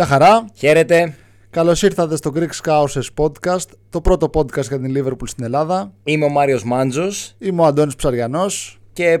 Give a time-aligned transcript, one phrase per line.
[0.00, 0.44] Γεια χαρά.
[0.54, 1.14] Χαίρετε.
[1.50, 5.92] Καλώς ήρθατε στο Greek Scousers Podcast, το πρώτο podcast για την Liverpool στην Ελλάδα.
[6.04, 8.80] Είμαι ο Μάριος Μάντζος Είμαι ο Αντώνης Ψαριανός.
[8.92, 9.18] και ε,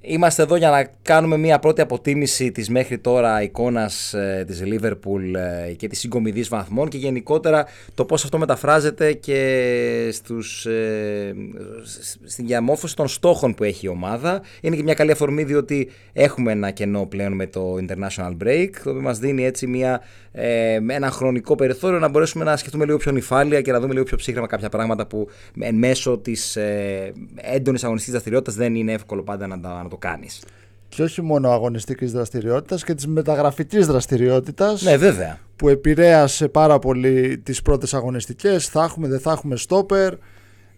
[0.00, 5.34] είμαστε εδώ για να κάνουμε μια πρώτη αποτίμηση της μέχρι τώρα εικόνας ε, της Liverpool
[5.68, 11.34] ε, και της συγκομιδής βαθμών και γενικότερα το πώς αυτό μεταφράζεται και στους, ε,
[11.82, 14.42] σ- στην διαμόρφωση των στόχων που έχει η ομάδα.
[14.60, 18.90] Είναι και μια καλή αφορμή διότι έχουμε ένα κενό πλέον με το International Break το
[18.90, 20.02] οποίο μας δίνει έτσι μια,
[20.32, 24.04] ε, ένα χρονικό περιθώριο να μπορέσουμε να σκεφτούμε λίγο πιο νυφάλια και να δούμε λίγο
[24.04, 25.28] πιο ψύχρεμα κάποια πράγματα που
[25.60, 29.96] εν μέσω της ε, έντονης αγωνιστικής δραστηριότητας δεν είναι εύκολο πάντα να, τα- να το
[29.96, 30.42] κάνεις.
[30.88, 35.38] Και όχι μόνο αγωνιστικής δραστηριότητας και της μεταγραφική δραστηριότητας Ναι, βέβαια.
[35.56, 38.66] που επηρέασε πάρα πολύ τις πρώτες αγωνιστικές.
[38.68, 40.14] Θα έχουμε, δεν θα έχουμε στόπερ.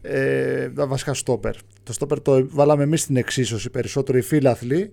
[0.02, 1.55] Ε, τα βασικά στόπερ.
[1.83, 4.92] Το στόπερ το βάλαμε εμείς στην εξίσωση περισσότερο οι φίλαθλοι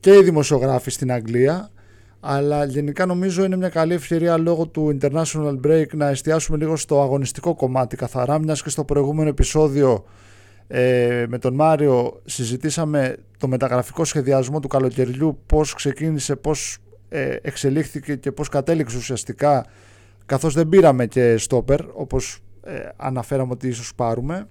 [0.00, 1.70] και οι δημοσιογράφοι στην Αγγλία.
[2.20, 7.02] Αλλά γενικά νομίζω είναι μια καλή ευκαιρία λόγω του International Break να εστιάσουμε λίγο στο
[7.02, 10.04] αγωνιστικό κομμάτι καθαρά, μιας και στο προηγούμενο επεισόδιο
[10.68, 18.16] ε, με τον Μάριο συζητήσαμε το μεταγραφικό σχεδιασμό του καλοκαιριού, πώς ξεκίνησε, πώς ε, εξελίχθηκε
[18.16, 19.66] και πώς κατέληξε ουσιαστικά
[20.26, 24.48] καθώς δεν πήραμε και στόπερ όπως ε, αναφέραμε ότι ίσως πάρουμε.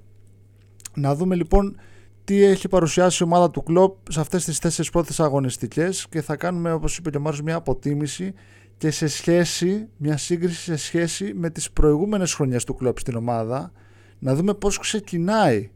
[0.93, 1.77] Να δούμε λοιπόν
[2.23, 6.35] τι έχει παρουσιάσει η ομάδα του Κλόπ σε αυτές τις τέσσερις πρώτες αγωνιστικές και θα
[6.35, 8.33] κάνουμε όπως είπε και ο Μάριος μια αποτίμηση
[8.77, 13.71] και σε σχέση, μια σύγκριση σε σχέση με τις προηγούμενες χρονιές του Κλόπ στην ομάδα
[14.19, 15.69] να δούμε πώς ξεκινάει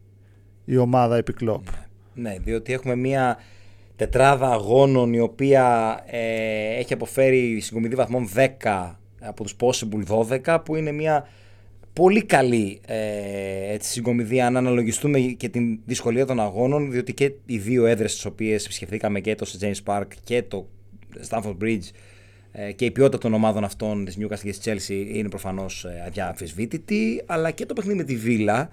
[0.65, 1.63] η ομάδα επί Κλόπ.
[2.13, 3.37] Ναι, διότι έχουμε μια
[3.95, 8.29] τετράδα αγώνων η οποία ε, έχει αποφέρει συγκομιδή βαθμών
[8.61, 11.27] 10 από τους possible 12 που είναι μια
[11.93, 17.57] πολύ καλή ε, έτσι, συγκομιδή αν αναλογιστούμε και την δυσκολία των αγώνων διότι και οι
[17.57, 19.65] δύο έδρες τις οποίες επισκεφθήκαμε και το St.
[19.65, 20.67] James Park και το
[21.29, 21.89] Stamford Bridge
[22.51, 26.03] ε, και η ποιότητα των ομάδων αυτών της Newcastle και της Chelsea είναι προφανώς ε,
[26.07, 28.69] αδιαμφισβήτητη αλλά και το παιχνίδι με τη Βίλα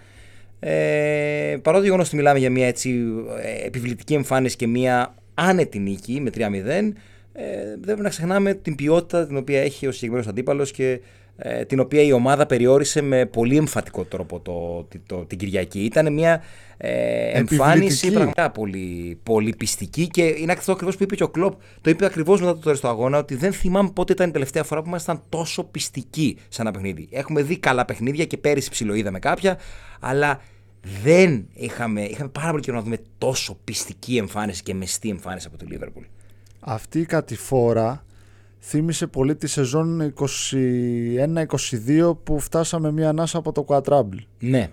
[0.61, 3.05] ε, παρότι γεγονός ότι μιλάμε για μια έτσι
[3.43, 6.93] ε, επιβλητική εμφάνιση και μια άνετη νίκη με 3-0,
[7.41, 11.01] ε, δεν πρέπει να ξεχνάμε την ποιότητα την οποία έχει ο συγκεκριμένος αντίπαλος και
[11.37, 15.81] ε, την οποία η ομάδα περιόρισε με πολύ εμφατικό τρόπο το, το, το- την Κυριακή.
[15.85, 16.43] Ήταν μια
[16.77, 18.11] ε, εμφάνιση Επιβλητική.
[18.11, 21.53] πραγματικά πολύ, πολύ πιστική και είναι αυτό ακριβώς που είπε και ο Κλοπ.
[21.81, 24.63] Το είπε ακριβώς μετά το τέλος του αγώνα ότι δεν θυμάμαι πότε ήταν η τελευταία
[24.65, 27.09] φορά που ήμασταν τόσο πιστικοί σε ένα παιχνίδι.
[27.11, 29.59] Έχουμε δει καλά παιχνίδια και πέρυσι ψιλοείδαμε κάποια,
[30.01, 30.41] αλλά
[31.03, 35.57] δεν είχαμε, είχαμε πάρα πολύ καιρό να δούμε τόσο πιστική εμφάνιση και μεστή εμφάνιση από
[35.57, 36.03] τη Λίβερπουλ.
[36.61, 38.05] Αυτή η κατηφόρα
[38.61, 40.27] θύμισε πολύ τη σεζόν 21-22
[42.25, 44.19] που φτάσαμε μία ανάσα από το Quadruple.
[44.39, 44.71] Ναι.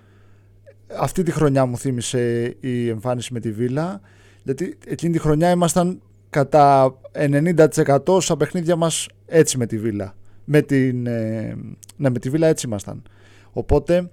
[1.00, 4.02] Αυτή τη χρονιά μου θύμισε η εμφάνιση με τη Βίλα
[4.44, 10.16] γιατί εκείνη τη χρονιά ήμασταν κατά 90% στα παιχνίδια μας έτσι με τη Βίλα.
[10.44, 11.56] Με, την, ε,
[11.98, 13.04] ναι, με τη Βίλα έτσι ήμασταν.
[13.52, 14.12] Οπότε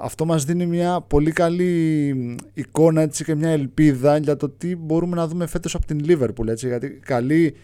[0.00, 1.66] αυτό μας δίνει μια πολύ καλή
[2.54, 6.48] εικόνα έτσι, και μια ελπίδα για το τι μπορούμε να δούμε φέτος από την Λίβερπουλ.
[6.48, 7.54] Έτσι, γιατί καλή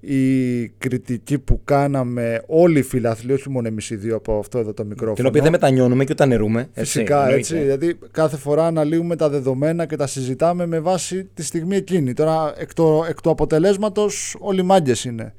[0.00, 4.72] η κριτική που κάναμε όλοι οι φιλαθλοί, όχι μόνο εμείς οι δύο από αυτό εδώ
[4.72, 5.14] το μικρόφωνο.
[5.14, 6.60] Την οποία δεν μετανιώνουμε και ούτε αναιρούμε.
[6.60, 7.38] έτσι, Φυσικά εννοείται.
[7.38, 12.12] έτσι, γιατί κάθε φορά αναλύουμε τα δεδομένα και τα συζητάμε με βάση τη στιγμή εκείνη.
[12.12, 15.34] Τώρα εκ, το, εκ του αποτελέσματος όλοι μάγκες είναι.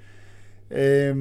[0.68, 1.14] Ε,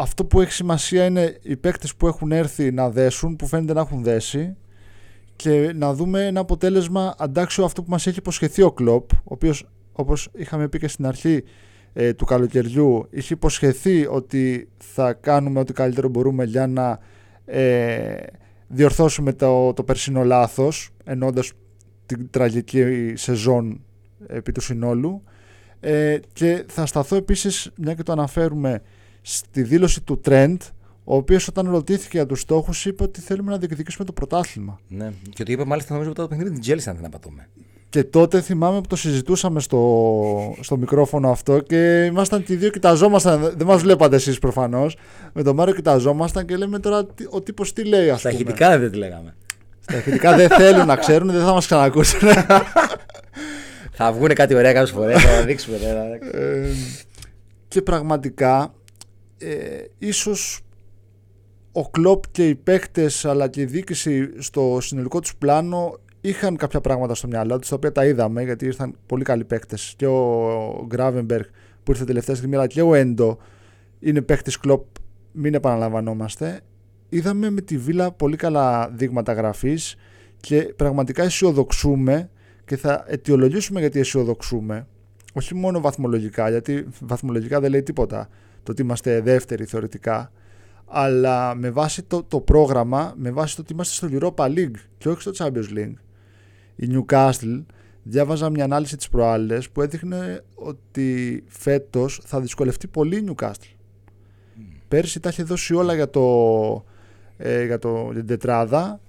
[0.00, 3.80] αυτό που έχει σημασία είναι οι παίκτες που έχουν έρθει να δέσουν, που φαίνεται να
[3.80, 4.56] έχουν δέσει
[5.36, 9.68] και να δούμε ένα αποτέλεσμα αντάξιο αυτό που μας έχει υποσχεθεί ο Κλόπ, ο οποίος
[9.92, 11.44] όπως είχαμε πει και στην αρχή
[11.92, 16.98] ε, του καλοκαιριού είχε υποσχεθεί ότι θα κάνουμε ό,τι καλύτερο μπορούμε για να
[17.44, 18.16] ε,
[18.68, 21.52] διορθώσουμε το, το περσινό λάθος εννοώντας
[22.06, 23.84] την τραγική σεζόν
[24.26, 25.22] επί του συνόλου.
[25.80, 28.82] Ε, και θα σταθώ επίσης μια και το αναφέρουμε
[29.30, 30.56] στη δήλωση του Trent
[31.04, 35.12] ο οποίος όταν ρωτήθηκε για τους στόχους είπε ότι θέλουμε να διεκδικήσουμε το πρωτάθλημα Ναι.
[35.34, 37.48] Και το είπε μάλιστα νομίζω μετά το παιχνίδι με την Τζέλση, αν δεν απατούμε.
[37.88, 42.70] και τότε θυμάμαι που το συζητούσαμε στο, στο μικρόφωνο αυτό και ήμασταν και οι δύο,
[42.70, 43.52] κοιταζόμασταν.
[43.56, 44.96] Δεν μας βλέπατε εσείς προφανώς.
[45.32, 48.40] Με τον Μάριο κοιταζόμασταν και λέμε τώρα τι- ο τύπος τι λέει, ας Στα πούμε.
[48.42, 49.34] ηχητικά δεν τη λέγαμε.
[49.80, 52.18] Στα ηχητικά δεν θέλουν να ξέρουν, δεν θα μας ξανακούσουν.
[53.92, 55.76] θα βγουν κάτι ωραία κάποιες φορές, θα τα δείξουμε.
[55.76, 56.68] ναι, Ε,
[57.68, 58.72] και πραγματικά
[59.38, 60.60] ε, ίσως
[61.72, 66.80] ο Κλόπ και οι παίκτες αλλά και η διοίκηση στο συνολικό τους πλάνο είχαν κάποια
[66.80, 69.94] πράγματα στο μυαλό τους τα οποία τα είδαμε γιατί ήρθαν πολύ καλοί παίκτες.
[69.96, 71.44] Και ο Γκράβενμπεργκ
[71.82, 73.38] που ήρθε τελευταία στιγμή αλλά και ο Έντο
[74.00, 74.86] είναι παίκτης Κλόπ
[75.32, 76.60] μην επαναλαμβανόμαστε.
[77.08, 79.96] Είδαμε με τη Βίλα πολύ καλά δείγματα γραφής
[80.40, 82.30] και πραγματικά αισιοδοξούμε
[82.64, 84.86] και θα αιτιολογήσουμε γιατί αισιοδοξούμε.
[85.32, 88.28] Όχι μόνο βαθμολογικά, γιατί βαθμολογικά δεν λέει τίποτα
[88.68, 90.32] το ότι είμαστε δεύτεροι θεωρητικά,
[90.86, 95.08] αλλά με βάση το, το πρόγραμμα, με βάση το ότι είμαστε στο Europa League και
[95.08, 95.94] όχι στο Champions League.
[96.76, 97.64] Η Newcastle
[98.02, 103.74] διάβαζα μια ανάλυση της προάλλες που έδειχνε ότι φέτος θα δυσκολευτεί πολύ η Newcastle.
[104.88, 106.84] Πέρσι τα είχε δώσει όλα για, το,
[107.36, 109.00] ε, για, το, για την τετράδα.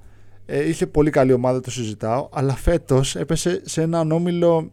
[0.46, 2.30] Ε, είχε πολύ καλή ομάδα, το συζητάω.
[2.32, 4.72] Αλλά φέτος έπεσε σε ένα ανώμιλο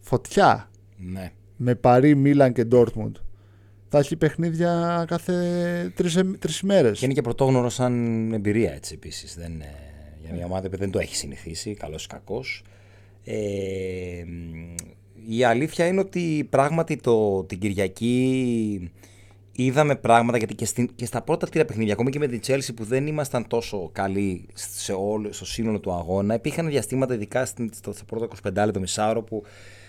[0.00, 0.70] φωτιά.
[0.96, 1.32] Ναι.
[1.56, 3.16] Με Παρί, Μίλαν και Ντόρτμουντ.
[3.88, 6.98] Θα έχει παιχνίδια κάθε τρεις, τρεις ημέρες.
[6.98, 9.36] Και είναι και πρωτόγνωρο σαν εμπειρία έτσι επίσης.
[9.36, 9.74] Δεν, ε,
[10.24, 12.62] για μια ομάδα που δεν το έχει συνηθίσει, καλός ή κακός.
[13.24, 14.24] Ε,
[15.28, 18.90] η αλήθεια είναι ότι πράγματι το, την Κυριακή
[19.52, 22.74] είδαμε πράγματα γιατί και, στην, και στα πρώτα τρία παιχνίδια, ακόμη και με την Chelsea
[22.76, 27.66] που δεν ήμασταν τόσο καλοί σε όλο, στο σύνολο του αγώνα, υπήρχαν διαστήματα, ειδικά στο,
[27.72, 29.42] στο πρώτο 25 λεπτό μισάωρο, που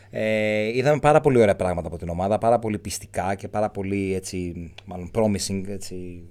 [0.09, 4.15] ε, είδαμε πάρα πολύ ωραία πράγματα από την ομάδα, πάρα πολύ πιστικά και πάρα πολύ
[4.15, 6.23] έτσι, μάλλον promising, έτσι,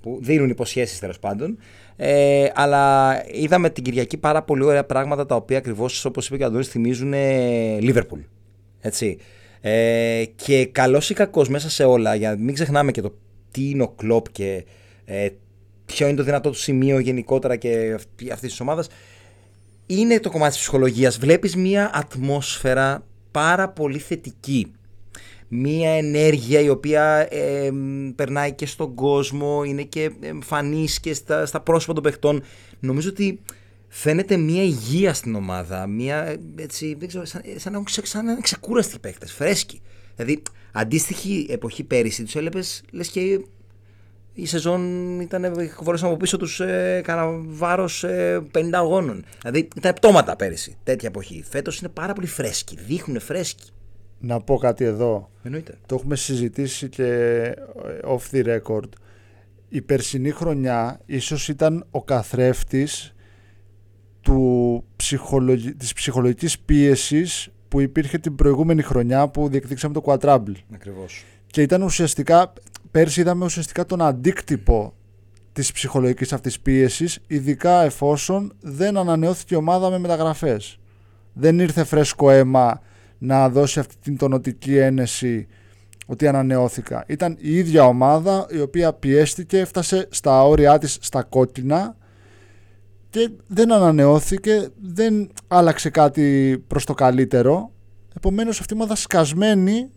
[0.00, 1.58] που δίνουν υποσχέσεις τέλος πάντων.
[1.96, 6.42] Ε, αλλά είδαμε την Κυριακή πάρα πολύ ωραία πράγματα τα οποία ακριβώς όπως είπε και
[6.42, 7.12] ο Αντώνης θυμίζουν
[7.80, 8.20] Λίβερπουλ.
[8.80, 9.18] Έτσι.
[9.66, 13.14] Ε, και καλός ή κακός μέσα σε όλα, για να μην ξεχνάμε και το
[13.50, 14.64] τι είναι ο κλοπ και
[15.04, 15.28] ε,
[15.86, 17.96] ποιο είναι το δυνατό του σημείο γενικότερα και
[18.32, 18.88] αυτής της ομάδας,
[19.86, 21.18] είναι το κομμάτι της ψυχολογίας.
[21.18, 24.72] Βλέπεις μια ατμόσφαιρα πάρα πολύ θετική.
[25.48, 27.70] Μία ενέργεια η οποία ε,
[28.14, 32.42] περνάει και στον κόσμο, είναι και εμφανής και στα, στα πρόσωπα των παιχτών.
[32.80, 33.40] Νομίζω ότι
[33.88, 35.86] φαίνεται μια υγεία στην ομάδα.
[35.86, 39.80] Μια, έτσι, δεν ξέρω, σαν, σαν, να, σαν να είναι ξεκούραστοι παίχτε, φρέσκοι.
[40.16, 40.42] Δηλαδή,
[40.72, 43.40] αντίστοιχη εποχή πέρυσι τους έλεπες, λες και
[44.34, 47.02] η σεζόν ήταν, φορέσαν από πίσω τους ε,
[47.46, 49.24] βάρος ε, 50 αγώνων.
[49.40, 51.44] Δηλαδή, ήταν πτώματα πέρυσι, τέτοια εποχή.
[51.48, 53.70] Φέτος είναι πάρα πολύ φρέσκοι, δείχνουν φρέσκοι.
[54.18, 55.30] Να πω κάτι εδώ.
[55.42, 55.78] Εννοείται.
[55.86, 57.54] Το έχουμε συζητήσει και ε,
[58.04, 58.88] off the record.
[59.68, 63.14] Η περσινή χρονιά ίσως ήταν ο καθρέφτης
[64.20, 65.74] του ψυχολογι...
[65.74, 70.54] της ψυχολογικής πίεσης που υπήρχε την προηγούμενη χρονιά που διεκδίξαμε το Quadruple.
[70.74, 71.24] Ακριβώς.
[71.46, 72.52] Και ήταν ουσιαστικά,
[72.94, 74.94] πέρσι είδαμε ουσιαστικά τον αντίκτυπο
[75.52, 80.78] της ψυχολογικής αυτής πίεσης, ειδικά εφόσον δεν ανανεώθηκε η ομάδα με μεταγραφές.
[81.32, 82.80] Δεν ήρθε φρέσκο αίμα
[83.18, 85.46] να δώσει αυτή την τονοτική ένεση
[86.06, 87.04] ότι ανανεώθηκα.
[87.06, 91.96] Ήταν η ίδια ομάδα η οποία πιέστηκε, έφτασε στα όρια της στα κόκκινα
[93.10, 97.72] και δεν ανανεώθηκε, δεν άλλαξε κάτι προς το καλύτερο.
[98.16, 99.90] Επομένως αυτή η ομάδα σκασμένη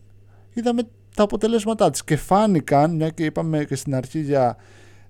[0.53, 0.81] είδαμε
[1.17, 4.55] τα αποτελέσματά της και φάνηκαν, μια και είπαμε και στην αρχή για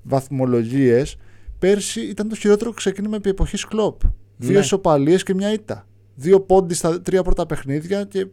[0.04, 1.18] βαθμολογίες,
[1.60, 4.02] πέρσι ήταν το χειρότερο ξεκίνημα επί εποχής κλόπ.
[4.38, 4.60] Δύο Ναι.
[4.60, 5.88] ισοπαλίες και μια ήττα.
[6.16, 8.28] Δύο πόντι στα τρία πρώτα παιχνίδια και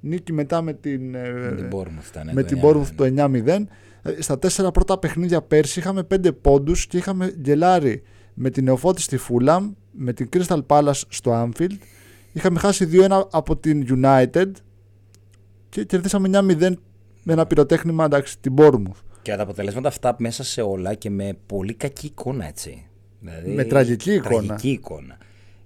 [0.00, 2.30] νίκη μετά με την, ε, Με την Bournemouth ήταν.
[2.32, 2.62] με το την 9-0.
[2.70, 3.68] Bournemouth το 9-0.
[4.02, 8.02] Ε, Στα τέσσερα πρώτα παιχνίδια πέρσι είχαμε πέντε πόντους και είχαμε γκελάρει
[8.34, 11.76] με την Νεοφώτης στη Fulham, με την Crystal Palace στο Anfield.
[12.32, 14.50] Είχαμε χάσει 2-1 από την United
[15.68, 16.72] και κερδίσαμε 9-0
[17.28, 19.00] με ένα πυροτέχνημα εντάξει, την Bournemouth.
[19.22, 22.86] Και τα αποτελέσματα αυτά μέσα σε όλα και με πολύ κακή εικόνα, έτσι.
[23.20, 24.46] Δηλαδή, Με τραγική εικόνα.
[24.46, 25.16] Τραγική εικόνα.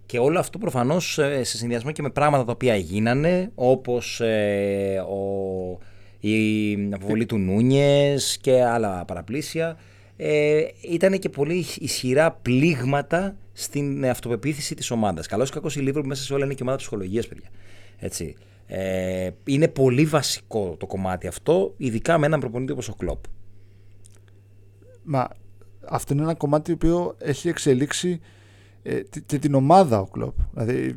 [0.06, 4.22] Και όλο αυτό προφανώς σε συνδυασμό και με πράγματα τα οποία γίνανε, όπως
[6.20, 9.76] η αποβολή του Νούνιες και άλλα παραπλήσια,
[10.16, 15.26] ε, ήταν και πολύ ισχυρά πλήγματα στην αυτοπεποίθηση της ομάδας.
[15.26, 17.48] Καλός ή κακός η Liverpool μέσα σε όλα είναι και ομάδα ψυχολογίας, παιδιά.
[17.98, 18.36] Έτσι.
[18.74, 23.24] Ε, είναι πολύ βασικό το κομμάτι αυτό, ειδικά με έναν προπονητή όπως ο Κλόπ.
[25.02, 25.28] Μα
[25.88, 28.20] αυτό είναι ένα κομμάτι το οποίο έχει εξελίξει
[28.82, 30.34] ε, τη- και την ομάδα ο Κλόπ.
[30.52, 30.96] Δηλαδή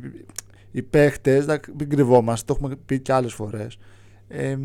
[0.70, 3.78] οι παίχτες, δεν μην κρυβόμαστε, το έχουμε πει και άλλες φορές.
[4.28, 4.56] Ε,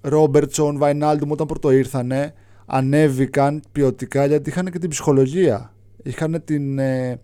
[0.00, 2.34] Ρόμπερτσον, Βαϊνάλντουμ όταν πρώτο ήρθανε
[2.66, 5.74] ανέβηκαν ποιοτικά γιατί είχαν και την ψυχολογία.
[6.02, 7.20] Είχαν την, ε,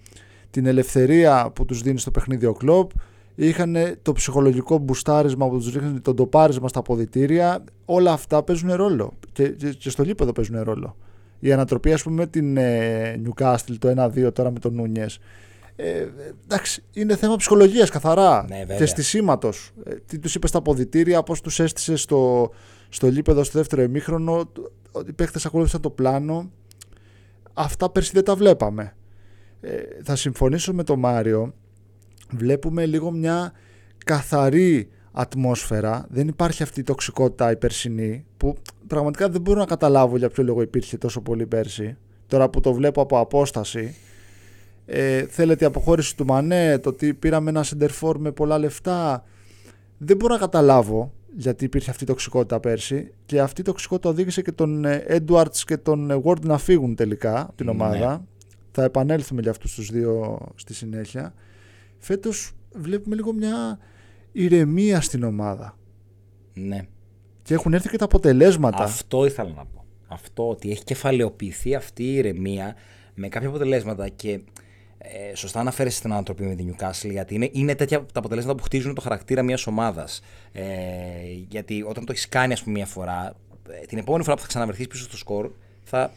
[0.50, 2.90] την ελευθερία που τους δίνει στο παιχνίδι ο Κλόπ
[3.46, 9.12] είχαν το ψυχολογικό μπουστάρισμα που τους ρίχνει το ντοπάρισμα στα αποδητήρια όλα αυτά παίζουν ρόλο
[9.32, 10.96] και, και, και στο γήπεδο παίζουν ρόλο
[11.38, 15.18] η ανατροπή ας πούμε με την ε, Newcastle το 1-2 τώρα με τον Νούνιες
[15.80, 16.06] ε,
[16.44, 18.76] εντάξει, είναι θέμα ψυχολογίας καθαρά Ναι, βέβαια.
[18.76, 19.70] και στισίματος.
[19.84, 22.50] Ε, τι τους είπες στα αποδητήρια, πώς τους έστησε στο,
[22.88, 24.52] στο γήπεδο στο δεύτερο ημίχρονο,
[24.92, 26.50] ότι οι παίχτες ακολούθησαν το πλάνο.
[27.52, 28.96] Αυτά πέρσι δεν τα βλέπαμε.
[29.60, 31.54] Ε, θα συμφωνήσω με τον Μάριο.
[32.36, 33.52] Βλέπουμε λίγο μια
[34.04, 36.06] καθαρή ατμόσφαιρα.
[36.08, 38.54] Δεν υπάρχει αυτή η τοξικότητα η περσινή που
[38.86, 41.96] πραγματικά δεν μπορώ να καταλάβω για ποιο λόγο υπήρχε τόσο πολύ πέρσι.
[42.26, 43.94] Τώρα που το βλέπω από απόσταση.
[44.86, 49.24] Ε, θέλετε η αποχώρηση του Μανέ, το ότι πήραμε ένα σεντερφόρ με πολλά λεφτά.
[49.98, 54.42] Δεν μπορώ να καταλάβω γιατί υπήρχε αυτή η τοξικότητα πέρσι και αυτή η τοξικότητα οδήγησε
[54.42, 57.72] και τον Edwards και τον Ward να φύγουν τελικά από την Ναι.
[57.72, 58.24] ομάδα.
[58.72, 61.34] Θα επανέλθουμε για αυτούς τους δύο στη συνέχεια.
[61.98, 63.78] Φέτος βλέπουμε λίγο μια
[64.32, 65.78] ηρεμία στην ομάδα
[66.54, 66.80] Ναι.
[67.42, 68.82] και έχουν έρθει και τα αποτελέσματα.
[68.82, 69.84] Αυτό ήθελα να πω.
[70.08, 72.74] Αυτό ότι έχει κεφαλαιοποιηθεί αυτή η ηρεμία
[73.14, 74.40] με κάποια αποτελέσματα και
[74.98, 78.62] ε, σωστά αναφέρεσαι στην ανατροπή με την Newcastle γιατί είναι, είναι τέτοια τα αποτελέσματα που
[78.62, 80.20] χτίζουν το χαρακτήρα μιας ομάδας.
[80.52, 80.64] Ε,
[81.48, 83.36] γιατί όταν το έχεις κάνει, ας πούμε, μια φορά,
[83.70, 85.50] ε, την επόμενη φορά που θα ξαναβρεθείς πίσω στο σκορ,
[85.82, 86.12] θα,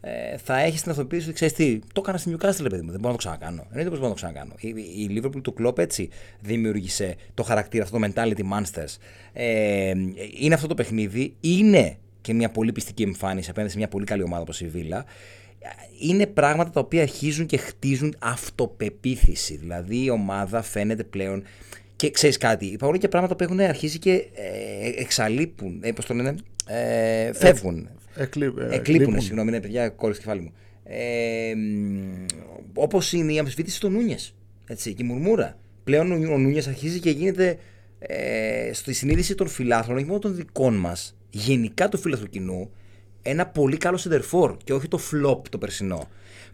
[0.00, 2.90] ε, θα έχεις την αυτοποίηση ότι ξέρεις τι, το έκανα στην Newcastle, ρε παιδί μου,
[2.90, 3.66] δεν μπορώ να το ξανακάνω.
[3.68, 4.52] Εννοείται πω μπορώ να το ξανακάνω.
[4.58, 4.68] Η,
[5.02, 6.08] η Liverpool του Klopp έτσι
[6.40, 8.96] δημιούργησε το χαρακτήρα, αυτό το mentality monsters.
[9.32, 9.92] Ε,
[10.38, 14.22] είναι αυτό το παιχνίδι, είναι και μια πολύ πιστική εμφάνιση απέναντι σε μια πολύ καλή
[14.22, 15.02] ομάδα όπως η Villa.
[16.00, 19.56] Είναι πράγματα τα οποία αρχίζουν και χτίζουν αυτοπεποίθηση.
[19.56, 21.42] Δηλαδή η ομάδα φαίνεται πλέον.
[21.96, 25.80] Και ξέρεις κάτι, υπάρχουν και πράγματα που έχουν αρχίσει και ε, εξαλείπουν.
[25.82, 26.34] Ε, πώς το λένε,
[26.66, 27.88] ε, φεύγουν.
[28.18, 29.20] Εκλεί- ε, Εκλείπουν, λείπουν.
[29.20, 30.52] συγγνώμη, ναι, παιδιά, κόλλησε το κεφάλι μου.
[30.84, 31.54] Ε,
[32.74, 34.34] Όπως είναι η αμφισβήτηση των Νούνιες.
[34.66, 35.56] Έτσι, και η μουρμούρα.
[35.84, 37.58] Πλέον ο, ο Νούνιες αρχίζει και γίνεται
[37.98, 42.70] ε, στη συνείδηση των φιλάθρων, όχι μόνο των δικών μας, γενικά του φίλαθρου κοινού,
[43.22, 46.08] ένα πολύ καλό σεντερφόρ και όχι το flop το περσινό.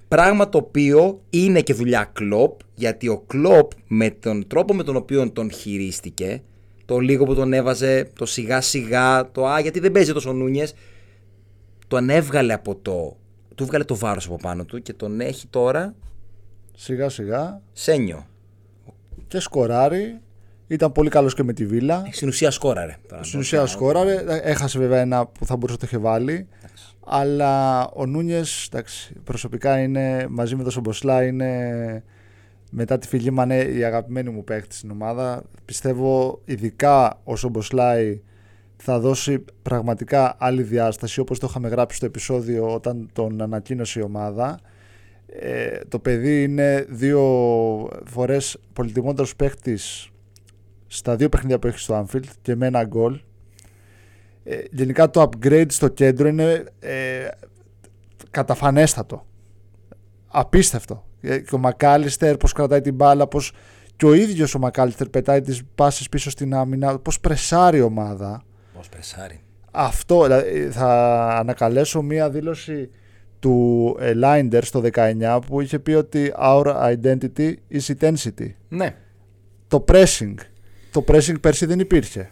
[0.08, 4.96] Πράγμα το οποίο είναι και δουλειά κλοπ, γιατί ο κλοπ με τον τρόπο με τον
[4.96, 6.42] οποίο τον χειρίστηκε,
[6.84, 10.32] το λίγο που τον έβαζε, το σιγά σιγά, το α, γιατί δεν παίζει τόσο ο
[10.32, 10.74] Νούνιες,
[11.88, 13.16] τον έβγαλε από το.
[13.54, 15.94] Του βγάλε το βάρος από πάνω του και τον έχει τώρα
[16.76, 18.26] Σιγά σιγά σένιο.
[19.28, 20.18] και σκοράρει.
[20.66, 22.08] Ήταν πολύ καλός και με τη Βίλα.
[22.10, 22.96] Στην ουσία σκόραρε.
[23.20, 24.24] Στην ουσία σκόραρε.
[24.42, 26.48] Έχασε βέβαια ένα που θα μπορούσε να το είχε βάλει.
[27.06, 28.68] Αλλά ο Νούνιες,
[29.24, 32.02] προσωπικά είναι μαζί με τον Σομποσλά είναι
[32.70, 35.42] μετά τη φυγή Μανέ η αγαπημένη μου παίκτη στην ομάδα.
[35.64, 38.20] Πιστεύω ειδικά ο Σομποσλάι
[38.86, 44.02] θα δώσει πραγματικά άλλη διάσταση όπως το είχαμε γράψει στο επεισόδιο όταν τον ανακοίνωσε η
[44.02, 44.60] ομάδα.
[45.26, 47.22] Ε, το παιδί είναι δύο
[48.04, 50.08] φορές πολυτιμότερος παίκτης
[50.86, 53.20] στα δύο παιχνίδια που έχει στο Anfield και με ένα γκολ.
[54.44, 57.28] Ε, γενικά το upgrade στο κέντρο είναι ε,
[58.30, 59.26] καταφανέστατο.
[60.26, 61.06] Απίστευτο.
[61.20, 63.52] Ε, Και ο Μακάλιστερ πώς κρατάει την μπάλα, πώς
[63.96, 68.42] και ο ίδιος ο Μακάλιστερ πετάει τις πάσες πίσω στην άμυνα, πώς πρεσάρει η ομάδα.
[68.74, 69.40] Πώ πρεσάρει.
[69.70, 72.90] Αυτό, δηλαδή, θα ανακαλέσω μία δήλωση
[73.38, 78.48] του ε, Linder στο 19 που είχε πει ότι our identity is intensity.
[78.68, 78.96] Ναι.
[79.68, 80.34] Το pressing.
[80.90, 82.30] Το pressing πέρσι δεν υπήρχε.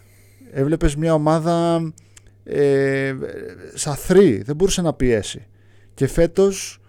[0.51, 1.81] Έβλεπες μια ομάδα
[2.43, 3.13] ε,
[3.73, 5.47] σαθρή, δεν μπορούσε να πιέσει.
[5.93, 6.81] Και φέτος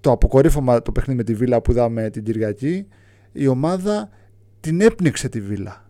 [0.00, 2.86] το αποκορύφωμα το παιχνίδι με τη Βίλα που είδαμε την Κυριακή
[3.32, 4.08] η ομάδα
[4.60, 5.89] την έπνιξε τη Βίλα.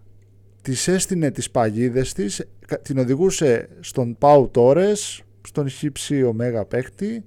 [0.71, 7.25] Της έστεινε τις παγίδες της, κα- την οδηγούσε στον Πάου Τόρες, στον χύψη ωμέγα παίκτη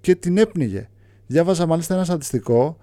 [0.00, 0.88] και την έπνιγε.
[1.26, 2.76] Διάβαζα μάλιστα ένα στατιστικό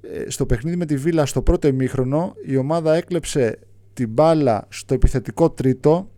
[0.00, 3.58] ε, στο παιχνίδι με τη Βίλα στο πρώτο ημίχρονο η ομάδα έκλεψε
[3.92, 6.10] την μπάλα στο επιθετικό τρίτο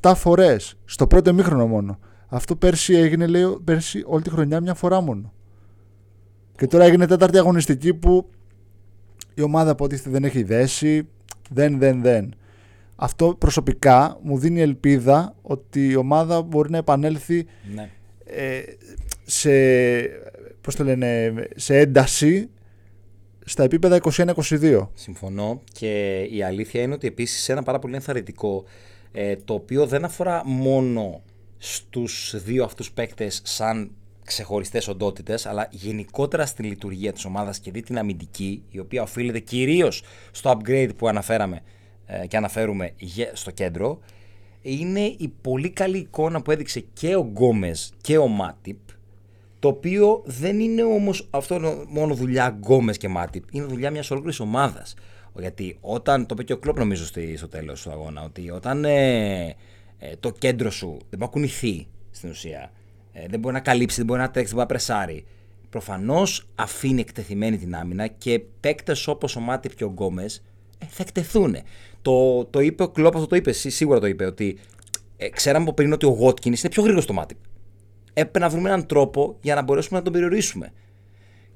[0.00, 1.98] 7 φορές στο πρώτο ημίχρονο μόνο.
[2.26, 5.32] Αυτό πέρσι έγινε λέει πέρσι όλη τη χρονιά μια φορά μόνο.
[6.56, 8.30] Και τώρα έγινε τέταρτη αγωνιστική που
[9.34, 11.08] η ομάδα από ό,τι δεν έχει δέσει,
[11.50, 12.34] δεν, δεν, δεν.
[13.02, 17.90] Αυτό προσωπικά μου δίνει ελπίδα ότι η ομάδα μπορεί να επανέλθει ναι.
[18.24, 18.62] ε,
[19.24, 19.50] σε,
[20.60, 22.50] πώς το λένε, σε ένταση
[23.44, 24.88] στα επίπεδα 21-22.
[24.94, 28.64] Συμφωνώ και η αλήθεια είναι ότι επίσης ένα πάρα πολύ ενθαρρυντικό
[29.12, 31.22] ε, το οποίο δεν αφορά μόνο
[31.58, 33.90] στους δύο αυτούς παίκτες σαν
[34.24, 39.38] ξεχωριστές οντότητες αλλά γενικότερα στη λειτουργία της ομάδας και δει την αμυντική η οποία οφείλεται
[39.38, 41.60] κυρίως στο upgrade που αναφέραμε ε,
[42.28, 43.98] και αναφέρουμε γε- στο κέντρο
[44.62, 48.76] είναι η πολύ καλή εικόνα που έδειξε και ο Γκόμες και ο Μάτιπ
[49.58, 54.10] το οποίο δεν είναι όμως αυτό είναι μόνο δουλειά Γκόμες και Μάτιπ, είναι δουλειά μιας
[54.10, 54.94] ολόκληρης ομάδας.
[55.38, 58.84] Γιατί όταν, το είπε και ο Κλόπ νομίζω στη- στο τέλος του αγώνα, ότι όταν
[58.84, 59.44] ε,
[59.98, 62.72] ε, το κέντρο σου δεν μπορεί να κουνηθεί στην ουσία,
[63.12, 65.24] ε, δεν μπορεί να καλύψει, δεν μπορεί να τρέξει, δεν μπορεί να πρεσάρει,
[65.70, 70.42] προφανώς αφήνει εκτεθειμένη την άμυνα και παίκτες όπως ο Μάτιπ και ο Γκόμες
[70.78, 71.56] ε, θα εκτεθούν.
[72.02, 74.58] Το, το είπε ο Κλόπ, αυτό το είπε, σί- σίγουρα το είπε, ότι
[75.16, 77.36] ε, ξέραμε από πριν ότι ο Watkins είναι πιο γρήγορο στο Μάτιπ
[78.14, 80.72] έπρεπε να βρούμε έναν τρόπο για να μπορέσουμε να τον περιορίσουμε.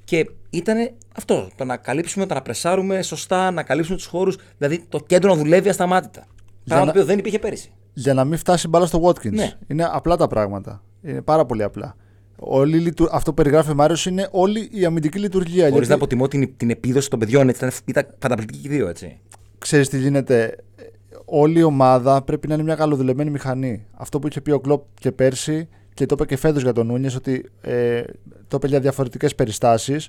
[0.04, 4.84] Και ήταν αυτό, το να καλύψουμε, το να πρεσάρουμε σωστά, να καλύψουμε του χώρου, δηλαδή
[4.88, 6.26] το κέντρο να δουλεύει ασταμάτητα.
[6.64, 7.70] Πράγμα να- το οποίο δεν υπήρχε πέρυσι.
[7.92, 9.30] Για να μην φτάσει μπάλα στο Watkins.
[9.32, 9.52] Ναι.
[9.66, 10.82] Είναι απλά τα πράγματα.
[11.02, 11.96] Είναι πάρα πολύ απλά.
[12.38, 15.62] Όλη, η λειτου- αυτό που περιγράφει ο Μάριος είναι όλη η αμυντική λειτουργία.
[15.62, 18.76] Χωρί γιατί- να αποτιμώ την, την επίδοση των παιδιών, έτσι, ήταν, ήταν καταπληκτική και οι
[18.76, 19.20] δύο, έτσι.
[19.66, 20.56] Ξέρεις τι γίνεται
[21.24, 23.86] όλη η ομάδα πρέπει να είναι μια καλοδουλεμένη μηχανή.
[23.92, 26.86] Αυτό που είχε πει ο Κλοπ και πέρσι και το είπε και φέτος για τον
[26.86, 28.02] Νούνιες, ότι ε,
[28.48, 30.08] το είπε για διαφορετικές περιστάσεις.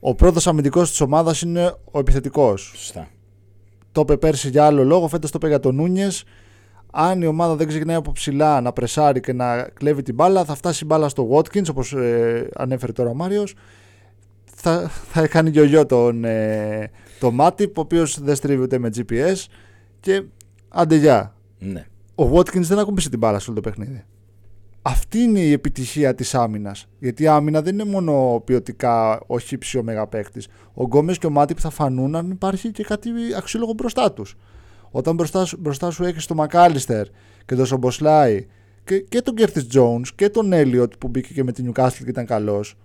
[0.00, 2.72] Ο πρώτος αμυντικός της ομάδας είναι ο επιθετικός.
[2.76, 3.08] Σωστά.
[3.92, 6.24] Το είπε πέρσι για άλλο λόγο, φέτος το είπε για τον Νούνιες.
[6.92, 10.54] Αν η ομάδα δεν ξεκινάει από ψηλά να πρεσάρει και να κλέβει την μπάλα, θα
[10.54, 13.54] φτάσει η μπάλα στο Watkins, όπως ε, ανέφερε τώρα ο Μάριος.
[14.60, 19.34] Θα, θα κάνει γιο τον, ε, το Μάτιπ, ο οποίος δεν στρίβεται με GPS.
[20.00, 20.22] Και
[20.68, 21.34] άντε γεια.
[21.58, 21.86] Ναι.
[22.14, 24.04] Ο Watkins δεν ακούμπησε την μπάλα σε όλο το παιχνίδι.
[24.82, 26.88] Αυτή είναι η επιτυχία της άμυνας.
[26.98, 30.42] Γιατί η άμυνα δεν είναι μόνο ποιοτικά ο χύψη ο μεγαπαίκτη.
[30.74, 34.36] Ο Γκόμες και ο Μάτιπ θα φανούν αν υπάρχει και κάτι αξιόλογο μπροστά τους.
[34.90, 37.06] Όταν μπροστά, σου- μπροστά σου έχεις τον Μακάλιστερ
[37.46, 38.46] και τον Σομποσλάι
[38.84, 42.08] και, και τον Κέρτη Jones και τον Έλιοτ που μπήκε και με την Newcastle και
[42.10, 42.76] ήταν καλός.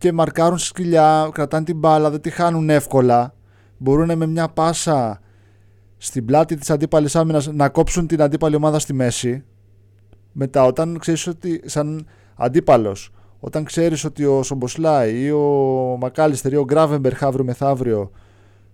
[0.00, 3.34] Και μαρκάρουν στη σκυλιά, κρατάνε την μπάλα, δεν τη χάνουν εύκολα.
[3.76, 5.20] Μπορούν με μια πάσα
[5.96, 9.44] στην πλάτη της αντίπαλης άμυνας να κόψουν την αντίπαλη ομάδα στη μέση.
[10.32, 15.40] Μετά, όταν ξέρεις ότι, σαν αντίπαλος, όταν ξέρεις ότι ο Σομποσλάι ή ο
[16.00, 18.10] Μακάλιστερ ή ο Γκράβεμπερ αύριο μεθαύριο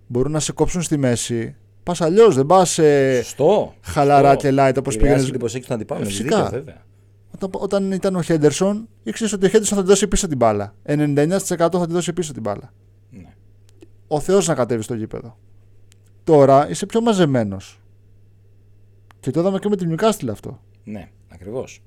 [0.07, 2.35] μπορούν να σε κόψουν στη μέση, πας αλλιώς.
[2.35, 3.73] Δεν πας ε, Σωστό.
[3.81, 4.47] χαλαρά Σωστό.
[4.49, 5.29] και light όπως Επηρεάζει πήγαινε.
[5.31, 6.01] την προσέγγιση του αντιπάλου.
[6.01, 6.43] Ε, έχεις φυσικά.
[6.43, 6.85] δίκιο, βέβαια.
[7.41, 10.75] Όταν, όταν ήταν ο Χέντερσον, ήξερες ότι ο Χέντερσον θα τη δώσει πίσω την μπάλα.
[10.85, 12.73] 99% θα τη δώσει πίσω την μπάλα.
[13.09, 13.33] Ναι.
[14.07, 15.37] Ο Θεός να κατέβει στο γήπεδο.
[16.23, 17.79] Τώρα είσαι πιο μαζεμένος.
[19.19, 20.61] Και το είδαμε και με την Newcastle αυτό.
[20.83, 21.81] Ναι, ακριβώς.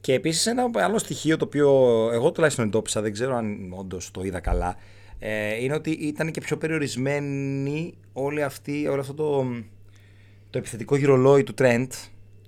[0.00, 1.68] Και επίσης ένα άλλο στοιχείο το οποίο
[2.12, 4.76] εγώ τουλάχιστον εντόπισα, δεν ξέρω αν όντως το είδα καλά,
[5.18, 9.46] ε, είναι ότι ήταν και πιο περιορισμένη όλη αυτή, όλο αυτό το,
[10.50, 11.86] το επιθετικό γυρολόι του Trent.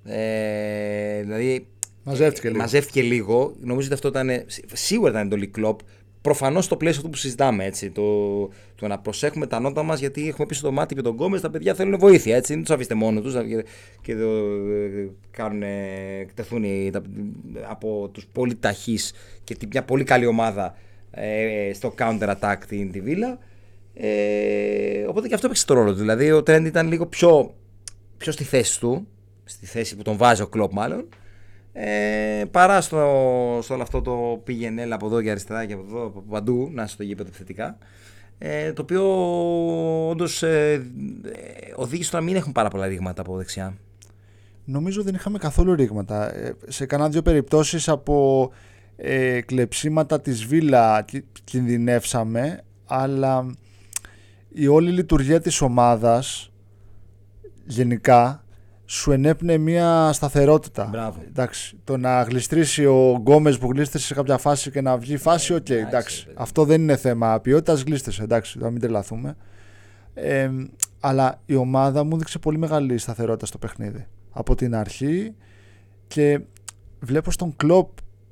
[0.05, 1.67] Ε, δηλαδή
[2.07, 2.61] Μαζεύτηκε λίγο.
[2.61, 3.53] μαζεύτηκε λίγο.
[3.61, 4.45] Νομίζω ότι αυτό ήταν.
[4.73, 5.81] Σίγουρα ήταν εντολή κλοπ.
[6.21, 7.65] Προφανώς στο πλαίσιο του που συζητάμε.
[7.65, 8.03] Έτσι, το,
[8.75, 11.41] το να προσέχουμε τα νότα μας γιατί έχουμε πίσω το μάτι και τον Γκόμες.
[11.41, 12.37] Τα παιδιά θέλουν βοήθεια.
[12.37, 13.65] Έτσι, μην τους αφήσετε μόνο τους και,
[14.03, 14.29] και το,
[14.71, 17.03] ε, κάνουν, ε, εκτεθούν οι- τα-
[17.71, 19.13] από τους πολύ ταχύς
[19.45, 20.75] και την, μια πολύ καλή ομάδα
[21.11, 23.39] ε, στο counter attack την τη Βίλα.
[23.95, 25.99] Ε, οπότε και αυτό έπαιξε το ρόλο του.
[25.99, 27.55] Δηλαδή ο Τρέντ ήταν λίγο πιο,
[28.17, 29.07] πιο στη θέση του,
[29.45, 31.09] στη θέση που τον βάζει ο Κλοπ μάλλον.
[31.79, 32.99] Ε, παρά στο,
[33.63, 36.71] στο όλο αυτό το πήγαινε έλα από εδώ και αριστερά και από εδώ από παντού
[36.73, 37.79] να στο γήπεδο επιθετικά
[38.39, 39.03] ε, το οποίο
[40.09, 43.77] όντως ε, ε, οδήγησε στο να μην έχουν πάρα πολλά ρήγματα από δεξιά.
[44.65, 46.35] Νομίζω δεν είχαμε καθόλου ρήγματα.
[46.35, 48.51] Ε, σε κανένα δύο περιπτώσεις από
[48.97, 53.55] ε, κλεψίματα της Βίλα κι- κινδυνεύσαμε, αλλά
[54.49, 56.51] η όλη λειτουργία της ομάδας
[57.65, 58.45] γενικά
[58.87, 60.85] σου ενέπνεε μια σταθερότητα.
[60.91, 61.23] Μπράβο.
[61.29, 65.55] Εντάξει, το να γλιστρήσει ο Γκόμες που γλίστρησε σε κάποια φάση και να βγει φάση,
[65.55, 66.25] οκ, εντάξει, εντάξει.
[66.25, 66.37] παιδί.
[66.41, 69.37] Αυτό δεν είναι θέμα ποιότητας, γλίστρησε, εντάξει, να μην τρελαθούμε.
[70.15, 70.51] Ε,
[71.01, 74.07] αλλά η ομάδα μου έδειξε πολύ μεγάλη σταθερότητα στο παιχνίδι.
[74.31, 75.35] Από την αρχή
[76.07, 76.41] και
[77.01, 77.89] βλέπω στον Κλοπ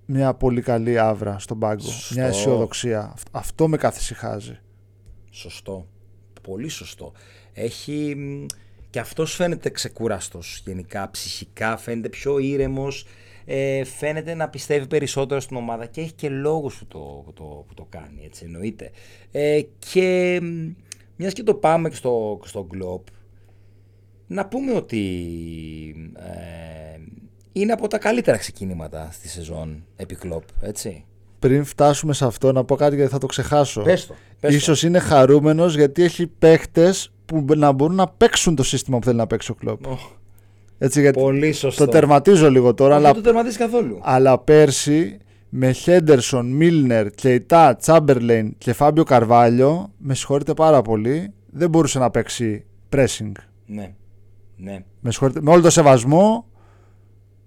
[0.06, 1.80] μια πολύ καλή άβρα στον πάγκο.
[1.82, 2.14] Σωστό.
[2.14, 3.10] Μια αισιοδοξία.
[3.14, 4.58] Αυτ- Αυτό με καθησυχάζει.
[5.30, 5.86] Σωστό.
[6.42, 7.12] Πολύ σωστό.
[7.52, 8.16] Έχει.
[8.94, 13.06] Μ, Και αυτός φαίνεται ξεκούραστος γενικά, ψυχικά, φαίνεται πιο ήρεμος,
[13.44, 17.64] ε, φαίνεται να πιστεύει περισσότερο στην ομάδα και έχει και λόγους που το, που το,
[17.68, 18.90] που το κάνει, έτσι εννοείται.
[19.30, 20.70] Ε, και μ,
[21.16, 23.12] μιας και το πάμε και στο, στο Globe,
[24.26, 25.02] να πούμε ότι
[26.16, 27.00] ε,
[27.52, 31.04] είναι από τα καλύτερα ξεκινήματα στη σεζόν επί Klopp, έτσι.
[31.48, 33.82] Πριν φτάσουμε σε αυτό, να πω κάτι γιατί θα το ξεχάσω.
[33.82, 34.14] Πες το.
[34.40, 34.56] πες το.
[34.56, 39.16] Ίσως είναι χαρούμενος γιατί έχει παίχτες που να μπορούν να παίξουν το σύστημα που θέλει
[39.16, 39.86] να παίξει ο Κλοπ.
[39.86, 39.98] Ω,
[40.78, 41.84] Έτσι, γιατί Πολύ σωστό.
[41.84, 43.98] το τερματίζω λίγο τώρα, Δεν αλλά, το τερματίσει καθόλου.
[44.02, 51.70] αλλά πέρσι με Χέντερσον, Μίλνερ, Κεϊτά, Τσάμπερλεϊν και Φάμπιο Καρβάλιο, με συγχωρείτε πάρα πολύ, δεν
[51.70, 52.64] μπορούσε να παίξει
[52.96, 53.32] pressing.
[53.66, 53.94] Ναι.
[54.56, 54.84] Ναι.
[55.00, 56.46] Με, συγχωρείτε, με όλο το σεβασμό,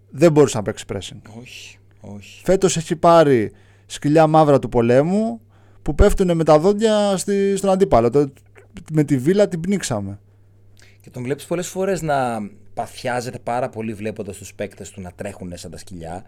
[0.09, 1.21] δεν μπορούσε να παίξει pressing.
[1.41, 1.77] Όχι.
[2.01, 2.41] Όχι.
[2.43, 3.51] Φέτος έχει πάρει
[3.87, 5.41] σκυλιά μαύρα του πολέμου
[5.81, 8.09] που πέφτουν με τα δόντια στη, στον αντίπαλο.
[8.09, 8.31] Το,
[8.91, 10.19] με τη βίλα την πνίξαμε.
[11.01, 15.51] Και τον βλέπεις πολλές φορές να παθιάζεται πάρα πολύ βλέποντας τους παίκτες του να τρέχουν
[15.55, 16.23] σαν τα σκυλιά.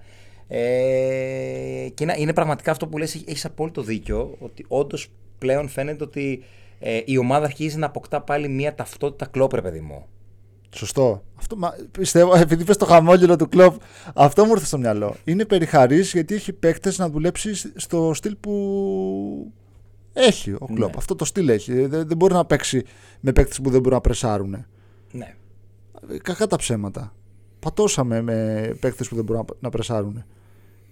[0.47, 6.03] Ε, και είναι, είναι πραγματικά αυτό που λες, έχεις απόλυτο δίκιο, ότι όντως πλέον φαίνεται
[6.03, 6.43] ότι
[6.79, 10.07] ε, η ομάδα αρχίζει να αποκτά πάλι μια ταυτότητα κλόπρε, παιδί μου.
[10.75, 11.23] Σωστό.
[11.35, 13.75] Αυτό, μα, πιστεύω, επειδή είπες το χαμόγελο του κλοπ,
[14.15, 15.15] αυτό μου ήρθε στο μυαλό.
[15.23, 19.51] Είναι περιχαρής γιατί έχει παίκτες να δουλέψεις στο στυλ που
[20.13, 20.89] έχει ο κλοπ.
[20.89, 20.95] Ναι.
[20.97, 21.85] Αυτό το στυλ έχει.
[21.85, 22.83] Δεν, δεν μπορεί να παίξει
[23.19, 24.65] με παίκτες που δεν μπορούν να πρεσάρουν.
[25.11, 25.35] Ναι.
[26.21, 27.13] Κακά τα ψέματα.
[27.59, 30.23] Πατώσαμε με παίκτες που δεν μπορούν να- να πρεσάρουν.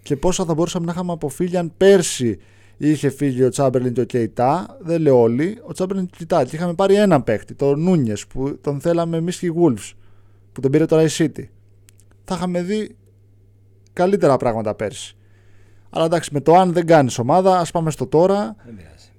[0.03, 2.39] Και πόσα θα μπορούσαμε να είχαμε αποφύγει αν πέρσι
[2.77, 4.77] είχε φύγει ο Τσάμπερλιν και ο Κεϊτά.
[4.79, 5.61] Δεν λέω όλοι.
[5.63, 6.45] Ο Τσάμπερλιν και ο Κεϊτά.
[6.45, 9.91] Και είχαμε πάρει έναν παίκτη, τον Νούνιες, που τον θέλαμε εμείς και οι Wolves.
[10.51, 11.43] που τον πήρε τώρα η City,
[12.23, 12.95] θα είχαμε δει
[13.93, 15.17] καλύτερα πράγματα πέρσι.
[15.89, 18.55] Αλλά εντάξει, με το αν δεν κάνεις ομάδα, ας πάμε στο τώρα.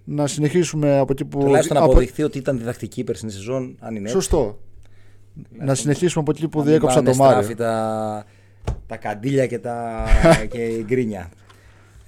[0.05, 1.39] Να συνεχίσουμε από εκεί που.
[1.39, 4.59] Τουλάχιστον να αποδειχθεί ότι ήταν διδακτική η περσινή σεζόν, αν είναι Σωστό.
[5.59, 7.57] Να συνεχίσουμε από εκεί που διέκοψα το Μάριο.
[7.57, 8.25] Τα,
[8.87, 10.05] τα καντήλια και, τα,
[10.53, 11.31] και η γκρίνια.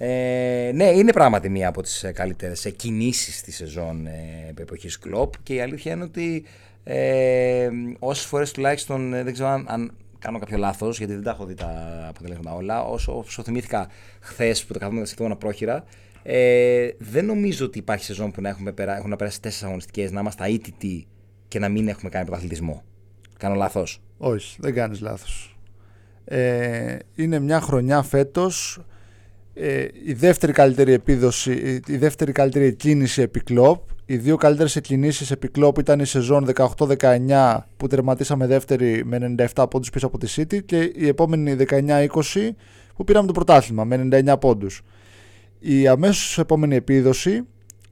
[0.03, 5.33] Ε, ναι, είναι πράγματι μία από τις ε, καλύτερες κινήσεις της σεζόν ε, εποχής κλόπ
[5.43, 6.43] και η αλήθεια είναι ότι
[6.83, 11.31] ε, όσες φορές τουλάχιστον ε, δεν ξέρω αν, αν κάνω κάποιο λάθος, γιατί δεν τα
[11.31, 12.83] έχω δει τα αποτελέσματα όλα.
[12.83, 13.87] Όσο, όσο θυμήθηκα
[14.19, 15.83] χθες που το καθόμουν στα πρόχειρα,
[16.23, 20.11] ε, δεν νομίζω ότι υπάρχει σεζόν που να έχουμε περα, έχουν να περάσει τέσσερις αγωνιστικές,
[20.11, 21.07] να είμαστε αίτητοι
[21.47, 22.83] και να μην έχουμε κάνει πρωταθλητισμό.
[23.37, 25.57] Κάνω λάθος; Όχι, δεν κάνεις λάθος.
[26.25, 28.81] Ε, είναι μια χρονιά φέτος.
[29.53, 33.79] Ε, η δεύτερη καλύτερη επίδοση, η δεύτερη καλύτερη κίνηση επί κλόπ
[34.11, 39.65] οι δύο καλύτερες εκκινήσεις επί κλόπ ήταν η σεζόν 18-19 που τερματίσαμε δεύτερη με 97
[39.69, 42.07] πόντους πίσω από τη City και η επόμενη 19-20
[42.95, 44.81] που πήραμε το πρωτάθλημα με 99 πόντους.
[45.59, 47.31] Η αμέσως επόμενη επίδοση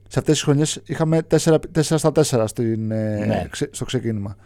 [0.08, 3.48] σε αυτές τις χρονιές είχαμε 4, 4 στα 4 στην, ε, ναι.
[3.70, 4.36] στο ξεκίνημα.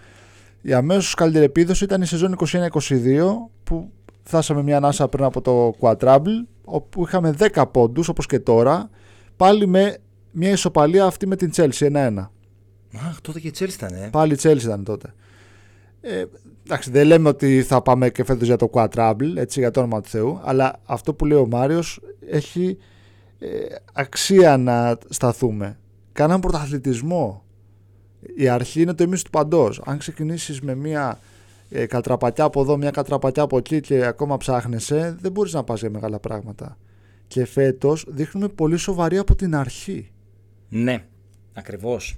[0.62, 3.90] Η αμέσως καλύτερη επίδοση ήταν η σεζόν 21-22 που
[4.22, 8.90] φτάσαμε μια ανάσα πριν από το Quadruple όπου είχαμε 10 πόντους όπως και τώρα
[9.36, 9.96] πάλι με
[10.30, 12.28] μια ισοπαλία αυτή με την Chelsea 1-1.
[13.08, 14.08] Αχ, τότε και η Chelsea ήταν, ε.
[14.12, 15.14] Πάλι η Chelsea ήταν τότε.
[16.00, 16.24] Ε,
[16.64, 20.00] εντάξει, δεν λέμε ότι θα πάμε και φέτος για το quadruple, έτσι, για το όνομα
[20.00, 22.00] του Θεού, αλλά αυτό που λέει ο Μάριος
[22.30, 22.78] έχει
[23.38, 23.48] ε,
[23.92, 25.78] αξία να σταθούμε.
[26.12, 27.44] Κάναμε πρωταθλητισμό.
[28.36, 29.80] Η αρχή είναι το ίμιση του παντός.
[29.84, 31.18] Αν ξεκινήσεις με μια
[31.76, 35.80] ε, κατραπατιά από εδώ, μια κατραπατιά από εκεί και ακόμα ψάχνεσαι, δεν μπορείς να πας
[35.80, 36.78] για μεγάλα πράγματα.
[37.26, 40.10] Και φέτος δείχνουμε πολύ σοβαρή από την αρχή.
[40.68, 41.04] Ναι,
[41.52, 42.16] ακριβώς.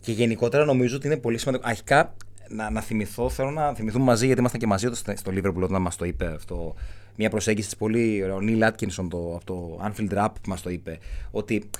[0.00, 1.68] Και γενικότερα νομίζω ότι είναι πολύ σημαντικό.
[1.68, 2.16] Αρχικά
[2.48, 5.82] να, να θυμηθώ, θέλω να θυμηθούμε μαζί, γιατί ήμασταν και μαζί στο, στο Liverpool όταν
[5.82, 6.74] μας το είπε αυτό.
[7.16, 8.22] Μια προσέγγιση της πολύ.
[8.22, 10.98] Ο Νίλ Άτκινσον το, από το Anfield Rap μας το είπε.
[11.30, 11.70] Ότι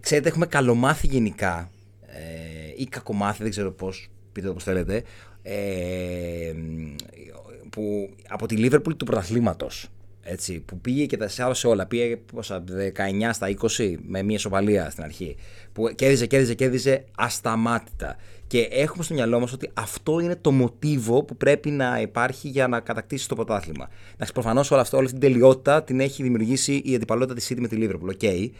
[0.00, 1.70] ξέρετε, έχουμε καλομάθει γενικά
[2.06, 2.20] ε,
[2.76, 5.02] ή κακομάθει, δεν ξέρω πώς, πείτε το πώ θέλετε.
[5.42, 6.52] Ε,
[7.70, 9.90] που, από τη Liverpool του πρωταθλήματος
[10.22, 11.86] έτσι, που πήγε και τα σάρωσε όλα.
[11.86, 15.36] Πήγε πόσα, 19 στα 20 με μια σοβαλία στην αρχή.
[15.72, 18.16] Που κέρδιζε, κέρδιζε, κέρδιζε ασταμάτητα.
[18.46, 22.68] Και έχουμε στο μυαλό μας ότι αυτό είναι το μοτίβο που πρέπει να υπάρχει για
[22.68, 23.88] να κατακτήσει το πρωτάθλημα.
[24.14, 27.76] Εντάξει, προφανώς όλη αυτή την τελειότητα την έχει δημιουργήσει η αντιπαλότητα της City με τη
[27.80, 28.22] Liverpool.
[28.22, 28.50] Okay.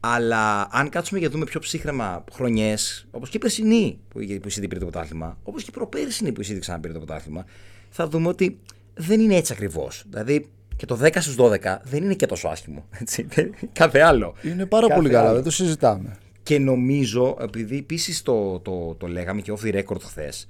[0.00, 4.60] Αλλά αν κάτσουμε για δούμε πιο ψύχρεμα χρονιές, όπως και η περσινή που η City
[4.60, 7.44] πήρε το πρωτάθλημα, όπως και η προπέρσινη που η City ξαναπήρε το πρωτάθλημα,
[7.90, 8.58] θα δούμε ότι
[8.94, 10.04] δεν είναι έτσι ακριβώς.
[10.08, 12.86] Δηλαδή, και το 10 στους 12 δεν είναι και τόσο άσχημο.
[13.00, 13.26] Έτσι.
[13.72, 14.34] Κάθε άλλο.
[14.42, 16.16] Είναι πάρα πολύ καλά, δεν το συζητάμε.
[16.42, 20.46] Και νομίζω, επειδή επίσης το, το, το λέγαμε και off the record χθες,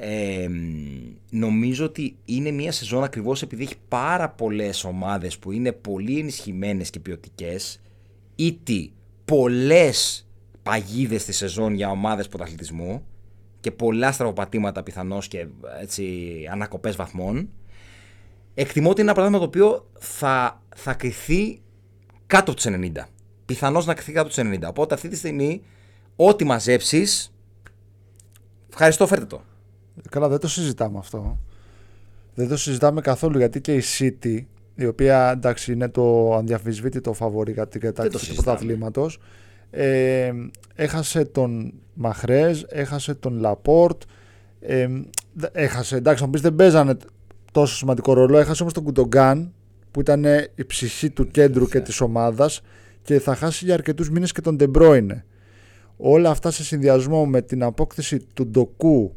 [0.00, 0.48] ε,
[1.30, 6.90] νομίζω ότι είναι μια σεζόν ακριβώς επειδή έχει πάρα πολλές ομάδες που είναι πολύ ενισχυμένες
[6.90, 7.80] και ποιοτικές,
[8.40, 8.92] ήτι
[9.24, 10.26] πολλές
[10.62, 13.06] παγίδες στη σεζόν για ομάδες πρωταθλητισμού
[13.60, 15.46] και πολλά στραβοπατήματα πιθανώς και
[15.80, 16.04] έτσι,
[16.50, 17.48] ανακοπές βαθμών
[18.54, 21.60] εκτιμώ ότι είναι ένα πράγμα το οποίο θα, θα κρυθεί
[22.26, 22.90] κάτω από τους 90.
[23.44, 24.68] Πιθανώς να κρυθεί κάτω από τους 90.
[24.68, 25.62] Οπότε αυτή τη στιγμή,
[26.16, 27.34] ό,τι μαζέψεις.
[28.68, 29.42] Ευχαριστώ, φέρτε το.
[30.10, 31.38] Καλά, δεν το συζητάμε αυτό.
[32.34, 34.44] Δεν το συζητάμε καθόλου γιατί και η City,
[34.78, 39.18] η οποία εντάξει είναι το αδιαφυσβήτητο φαβορή για την κατάκτηση του πρωταθλήματος,
[39.70, 40.32] ε,
[40.74, 44.02] έχασε τον Μαχρέζ, έχασε τον Λαπόρτ.
[44.60, 44.88] Ε,
[45.52, 46.96] έχασε, εντάξει, να πεις δεν παίζανε
[47.52, 48.38] τόσο σημαντικό ρόλο.
[48.38, 49.52] Έχασε όμως τον Κουντογκάν
[49.90, 52.60] που ήταν η ψυχή του κέντρου και της ομάδας
[53.02, 55.24] και θα χάσει για αρκετούς μήνες και τον Ντεμπρόινε.
[55.96, 59.16] Όλα αυτά σε συνδυασμό με την απόκτηση του Ντοκού,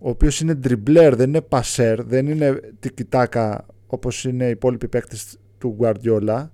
[0.00, 5.38] ο οποίος είναι ντριμπλέρ, δεν είναι πασέρ, δεν είναι τικιτάκα όπως είναι οι υπόλοιποι παίκτες
[5.58, 6.52] του Γκουαρδιόλα,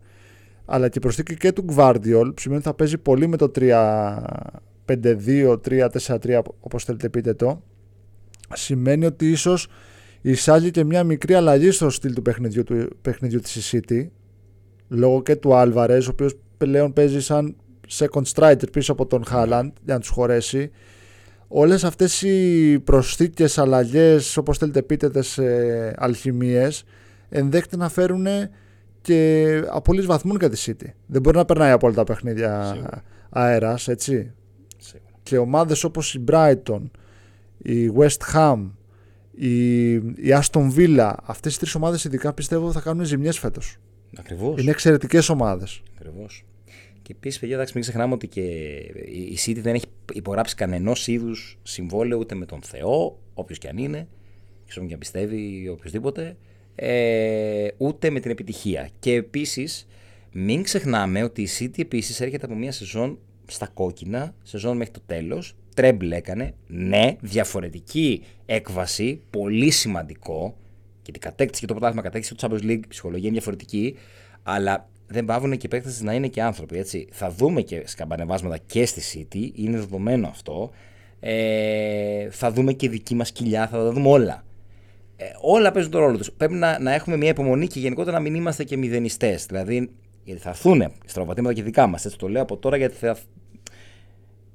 [0.65, 3.51] αλλά και η προσθήκη και του Γκβάρδιολ, που σημαίνει ότι θα παίζει πολύ με το
[3.55, 5.57] 3-5-2,
[6.07, 7.63] 3-4-3, όπως θέλετε πείτε το,
[8.55, 9.69] σημαίνει ότι ίσως
[10.21, 14.07] εισάγει και μια μικρή αλλαγή στο στυλ του παιχνιδιού, του παιχνιδιού της City
[14.89, 17.57] λόγω και του Άλβαρες ο οποίος πλέον παίζει σαν
[17.89, 20.71] second striker πίσω από τον Χάλαντ για να τους χωρέσει.
[21.49, 25.45] Όλες αυτές οι προσθήκες αλλαγές όπως θέλετε πείτε σε
[25.97, 26.85] αλχημίες
[27.29, 28.27] ενδέχεται να φέρουν
[29.01, 32.77] και απολύτως βαθμούν για τη City δεν μπορεί να περνάει από όλα τα παιχνίδια
[33.29, 34.33] αέρας έτσι
[35.23, 36.83] και ομάδες όπως η Brighton
[37.59, 38.71] η West Ham
[39.37, 43.77] η, η Aston Villa, αυτές οι τρεις ομάδες ειδικά πιστεύω θα κάνουν ζημιές φέτος.
[44.17, 44.61] Ακριβώς.
[44.61, 45.83] Είναι εξαιρετικές ομάδες.
[45.95, 46.45] Ακριβώς.
[47.03, 51.59] Και επίσης, παιδιά, εντάξει, μην ξεχνάμε ότι και η City δεν έχει υπογράψει κανένα είδους
[51.63, 54.09] συμβόλαιο ούτε με τον Θεό, όποιος και αν είναι,
[54.67, 56.37] ξέρω αν πιστεύει ή οποιοδήποτε,
[56.77, 58.89] ε, ούτε με την επιτυχία.
[58.99, 59.87] Και επίσης,
[60.33, 65.01] μην ξεχνάμε ότι η City επίσης έρχεται από μια σεζόν στα κόκκινα, σεζόν μέχρι το
[65.07, 65.57] τέλος.
[65.75, 66.55] Τρέμπλ έκανε.
[66.67, 70.57] Ναι, διαφορετική έκβαση, πολύ σημαντικό.
[71.03, 73.97] Γιατί κατέκτησε και το πρωτάθλημα, κατέκτησε το Champions League, η ψυχολογία είναι διαφορετική.
[74.43, 76.79] Αλλά δεν πάβουν και οι παίκτες να είναι και άνθρωποι.
[76.79, 77.09] Έτσι.
[77.11, 80.71] Θα δούμε και σκαμπανεβάσματα και στη City, είναι δεδομένο αυτό.
[81.21, 84.45] Ε, θα δούμε και δική μας κοιλιά, θα τα δούμε όλα.
[85.17, 86.33] Ε, όλα παίζουν τον ρόλο τους.
[86.33, 89.47] Πρέπει να, να έχουμε μια υπομονή και γενικότερα να μην είμαστε και μηδενιστές.
[89.47, 89.91] Δηλαδή,
[90.25, 92.05] γιατί θα έρθουν στραβατήματα και δικά μας.
[92.05, 93.17] Έτσι το λέω από τώρα γιατί θα.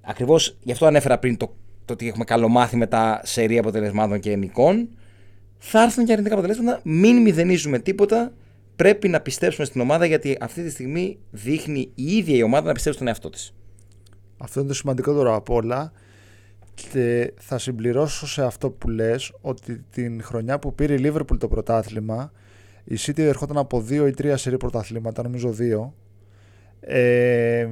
[0.02, 4.32] Ακριβώς γι' αυτό ανέφερα πριν το, το ότι έχουμε καλομάθει με τα σερή αποτελεσμάτων και
[4.32, 4.90] ενικών.
[5.58, 6.80] Θα έρθουν και αρνητικά αποτελέσματα.
[6.84, 8.32] Μην μηδενίζουμε τίποτα.
[8.76, 12.74] Πρέπει να πιστέψουμε στην ομάδα γιατί αυτή τη στιγμή δείχνει η ίδια η ομάδα να
[12.74, 13.54] πιστέψει στον εαυτό της.
[14.38, 15.92] Αυτό είναι το σημαντικότερο από όλα.
[16.92, 21.48] Και θα συμπληρώσω σε αυτό που λες ότι την χρονιά που πήρε η Liverpool το
[21.48, 22.32] πρωτάθλημα
[22.84, 25.94] η City ερχόταν από δύο ή τρία σερή πρωταθλήματα, νομίζω δύο
[26.80, 27.68] ε,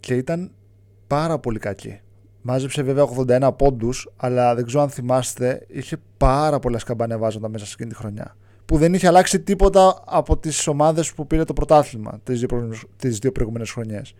[0.00, 0.50] και ήταν
[1.06, 2.00] πάρα πολύ κακή.
[2.42, 7.72] Μάζεψε βέβαια 81 πόντους, αλλά δεν ξέρω αν θυμάστε, είχε πάρα πολλά σκαμπανεβάζοντα μέσα σε
[7.74, 8.36] εκείνη τη χρονιά.
[8.64, 13.18] Που δεν είχε αλλάξει τίποτα από τις ομάδες που πήρε το πρωτάθλημα τις δύο, τις
[13.18, 14.14] δύο προηγούμενες χρονιές.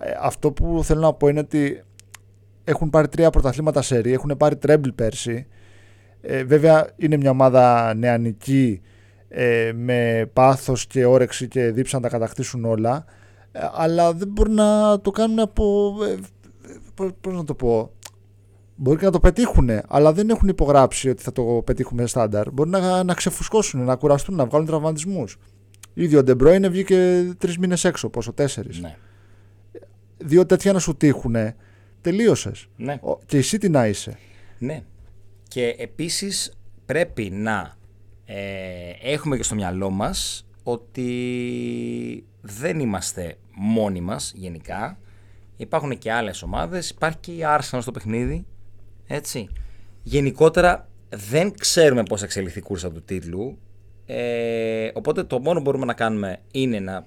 [0.00, 1.82] Ε, αυτό που θέλω να πω είναι ότι
[2.70, 5.46] έχουν πάρει τρία πρωταθλήματα σερή, έχουν πάρει τρέμπλ πέρσι.
[6.20, 8.80] Ε, βέβαια είναι μια ομάδα νεανική
[9.28, 13.04] ε, με πάθος και όρεξη και δίψα να τα κατακτήσουν όλα
[13.52, 17.90] ε, αλλά δεν μπορεί να το κάνουν από ε, πώς να το πω
[18.74, 22.70] μπορεί και να το πετύχουν αλλά δεν έχουν υπογράψει ότι θα το πετύχουμε στάνταρ μπορεί
[22.70, 25.38] να, να ξεφουσκώσουν, να κουραστούν, να βγάλουν τραυματισμούς
[25.94, 28.80] Ήδη ο Ντεμπρόινε βγήκε τρεις μήνες έξω, πόσο τέσσερις.
[28.80, 28.96] Ναι.
[30.16, 31.36] Δύο τέτοια να σου τύχουν,
[32.00, 32.68] τελείωσες.
[32.76, 33.00] Ναι.
[33.26, 34.18] Και εσύ τι να είσαι.
[34.58, 34.82] Ναι.
[35.48, 36.52] Και επίσης
[36.86, 37.76] πρέπει να
[38.24, 44.98] ε, έχουμε και στο μυαλό μας ότι δεν είμαστε μόνοι μας γενικά.
[45.56, 48.46] Υπάρχουν και άλλες ομάδες, υπάρχει και η Arsenal στο παιχνίδι,
[49.06, 49.48] έτσι.
[50.02, 53.58] Γενικότερα δεν ξέρουμε πώς θα εξελιχθεί η κούρσα του τίτλου,
[54.06, 57.06] ε, οπότε το μόνο που μπορούμε να κάνουμε είναι να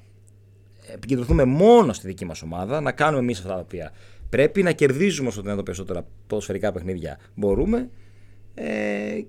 [0.94, 3.92] επικεντρωθούμε μόνο στη δική μας ομάδα, να κάνουμε εμείς αυτά τα οποία
[4.34, 7.90] πρέπει, να κερδίζουμε όσο δυνατόν περισσότερα ποδοσφαιρικά παιχνίδια μπορούμε
[8.54, 8.66] ε,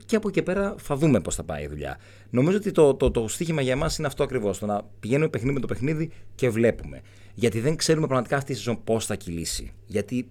[0.06, 1.98] και από εκεί πέρα θα δούμε πώς θα πάει η δουλειά.
[2.30, 4.58] Νομίζω ότι το, το, το στίχημα για εμάς είναι αυτό ακριβώς.
[4.58, 7.00] Το να πηγαίνουμε παιχνίδι με το παιχνίδι και βλέπουμε.
[7.34, 9.72] Γιατί δεν ξέρουμε πραγματικά αυτή η σεζόν πώς θα κυλήσει.
[9.86, 10.26] Γιατί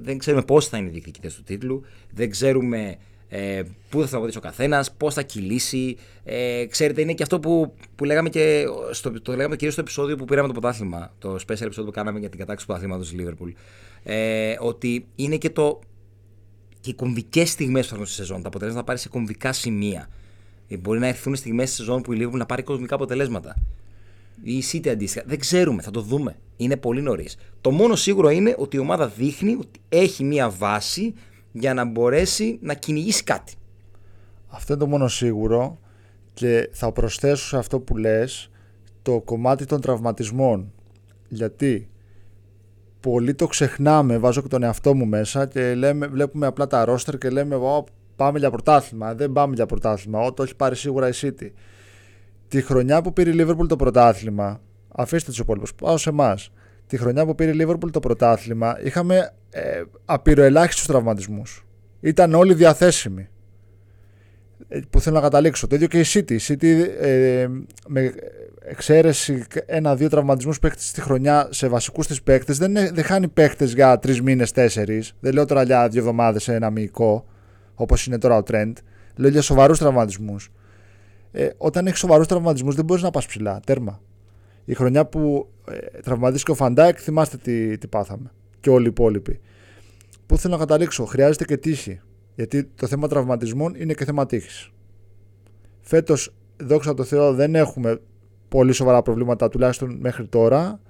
[0.00, 1.84] δεν ξέρουμε πώς θα είναι οι διεκδικητές του τίτλου.
[2.10, 2.96] Δεν ξέρουμε
[3.34, 5.96] ε, πού θα σταματήσει ο καθένας, πώς θα κυλήσει.
[6.24, 10.16] Ε, ξέρετε, είναι και αυτό που, που λέγαμε και στο, το λέγαμε κυρίως στο επεισόδιο
[10.16, 11.12] που πήραμε το πρωτάθλημα.
[11.18, 13.52] Το special επεισόδιο που κάναμε για την κατάξυση του πρωταθλήματος της Liverpool.
[14.02, 15.80] Ε, ότι είναι και το
[16.80, 18.42] και οι κομβικές στιγμές που θα έρθουν στη σεζόν.
[18.42, 20.08] Τα αποτελέσματα θα πάρει σε κομβικά σημεία.
[20.68, 23.56] Ε, μπορεί να έρθουν στιγμές στη σεζόν που η Liverpool να πάρει κομβικά αποτελέσματα.
[24.42, 25.24] Ή η City αντίστοιχα.
[25.26, 26.36] Δεν ξέρουμε, θα το δούμε.
[26.56, 27.36] Είναι πολύ νωρίς.
[27.60, 31.14] Το μόνο σίγουρο είναι ότι η ομάδα δείχνει ότι έχει μία βάση
[31.52, 33.54] για να μπορέσει να κυνηγήσει κάτι.
[34.48, 35.78] Αυτό είναι το μόνο σίγουρο
[36.34, 38.50] και θα προσθέσω σε αυτό που λες
[39.02, 40.72] το κομμάτι των τραυματισμών.
[41.28, 41.88] Γιατί
[43.02, 47.18] πολύ το ξεχνάμε, βάζω και τον εαυτό μου μέσα και λέμε, βλέπουμε απλά τα ρόστερ
[47.18, 47.56] και λέμε
[48.16, 49.14] πάμε για πρωτάθλημα.
[49.14, 51.50] Δεν πάμε για πρωτάθλημα, ό, το έχει πάρει σίγουρα η City.
[52.48, 56.52] Τη χρονιά που πήρε η Liverpool το πρωτάθλημα, αφήστε τους υπόλοιπους, πάω σε εμάς.
[56.86, 61.66] Τη χρονιά που πήρε η Liverpool το πρωτάθλημα, είχαμε ε, απειροελάχιστους τραυματισμούς.
[62.00, 63.28] Ήταν όλοι διαθέσιμοι.
[64.68, 65.66] Ε, που θέλω να καταλήξω.
[65.66, 66.30] Το ίδιο και η City.
[66.30, 67.46] Η City ε,
[67.86, 68.14] με
[68.64, 73.72] εξαίρεση ένα-δύο τραυματισμούς που έχει στη χρονιά σε βασικούς της παίκτες, δεν, δεν χάνει παίκτες
[73.72, 75.12] για τρεις μήνες, τέσσερις.
[75.20, 77.24] Δεν λέω τώρα για δύο εβδομάδες σε ένα μυϊκό,
[77.74, 78.72] όπως είναι τώρα ο Trend.
[79.16, 80.52] Λέω για σοβαρούς τραυματισμούς.
[81.32, 83.60] Ε, όταν έχεις σοβαρούς τραυματισμούς, δεν μπορείς να πας ψηλά.
[83.66, 84.00] Τέρμα.
[84.64, 88.32] Η χρονιά που ε, τραυματίστηκε ο Φαντάκ, θυμάστε τι, τι πάθαμε.
[88.60, 89.40] Και όλοι οι υπόλοιποι.
[90.26, 92.00] Πού θέλω να καταλήξω, χρειάζεται και τύχη.
[92.34, 94.70] Γιατί το θέμα τραυματισμών είναι και θέμα τύχης.
[95.80, 98.00] Φέτος, δόξα τω Θεώ, δεν έχουμε
[98.52, 100.80] πολύ σοβαρά προβλήματα τουλάχιστον μέχρι τώρα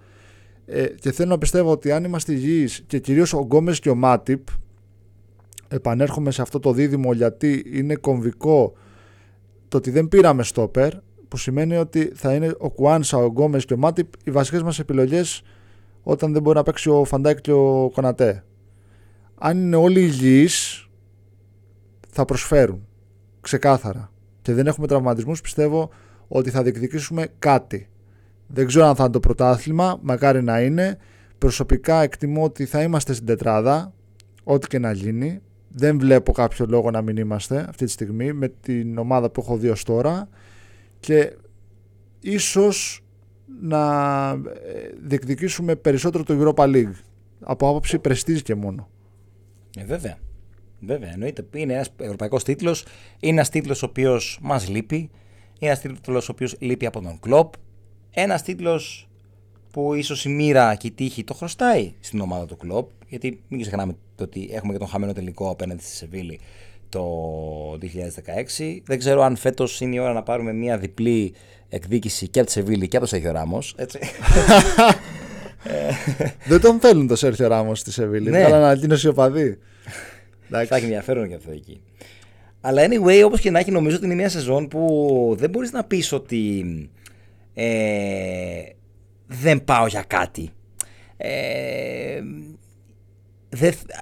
[0.66, 3.94] ε, και θέλω να πιστεύω ότι αν είμαστε υγιείς και κυρίως ο Γκόμες και ο
[3.94, 4.40] Μάτιπ
[5.68, 8.72] επανέρχομαι σε αυτό το δίδυμο γιατί είναι κομβικό
[9.68, 10.92] το ότι δεν πήραμε στόπερ
[11.28, 14.78] που σημαίνει ότι θα είναι ο Κουάνσα, ο Γκόμες και ο Μάτιπ οι βασικές μας
[14.78, 15.42] επιλογές
[16.02, 18.44] όταν δεν μπορεί να παίξει ο Φαντάκ και ο Κονατέ.
[19.34, 20.86] Αν είναι όλοι υγιείς
[22.08, 22.86] θα προσφέρουν
[23.40, 25.90] ξεκάθαρα και δεν έχουμε τραυματισμούς πιστεύω
[26.28, 27.88] ότι θα διεκδικήσουμε κάτι.
[28.46, 30.98] Δεν ξέρω αν θα είναι το πρωτάθλημα, μακάρι να είναι.
[31.38, 33.92] Προσωπικά εκτιμώ ότι θα είμαστε στην τετράδα,
[34.44, 35.40] ό,τι και να γίνει.
[35.68, 39.56] δεν βλέπω κάποιο λόγο να μην είμαστε αυτή τη στιγμή με την ομάδα που έχω
[39.56, 40.28] δει ως τώρα
[41.00, 41.36] και
[42.20, 43.04] ίσως
[43.60, 44.36] να ε,
[45.02, 46.94] διεκδικήσουμε περισσότερο το Europa League
[47.40, 48.88] από άποψη πρεστής και μόνο.
[49.78, 50.18] Ε, βέβαια.
[50.80, 51.46] Βέβαια, εννοείται.
[51.54, 52.84] Είναι ένας ευρωπαϊκός τίτλος.
[53.20, 55.10] Είναι ένας τίτλος ο οποίος μας λείπει.
[55.62, 57.52] Είναι ένας τίτλος ο οποίος λείπει από τον κλοπ.
[58.10, 59.08] Ένας τίτλος
[59.70, 62.88] που ίσως η μοίρα και η τύχη το χρωστάει στην ομάδα του κλοπ.
[63.08, 66.40] Γιατί μην ξεχνάμε ότι έχουμε και τον χαμένο τελικό απέναντι στη Σεβίλη
[66.88, 67.04] το
[67.72, 68.80] 2016.
[68.84, 71.34] Δεν ξέρω αν φέτος είναι η ώρα να πάρουμε μια διπλή
[71.68, 73.74] εκδίκηση και από τη Σεβίλη και από τον Σέρχιο Ράμος.
[76.48, 78.30] Δεν τον θέλουν το Σέρχιο Ράμος στη Σεβίλη.
[78.30, 78.44] Ναι.
[78.44, 79.58] Αλλά ανακοίνωση οπαδή.
[80.48, 81.80] Θα έχει ενδιαφέρον και αυτό εκεί.
[82.64, 85.84] Αλλά anyway, όπως και να έχει, νομίζω ότι είναι μια σεζόν που δεν μπορείς να
[85.84, 86.64] πεις ότι
[87.54, 88.62] ε,
[89.26, 90.50] δεν πάω για κάτι.
[91.16, 92.20] Ε,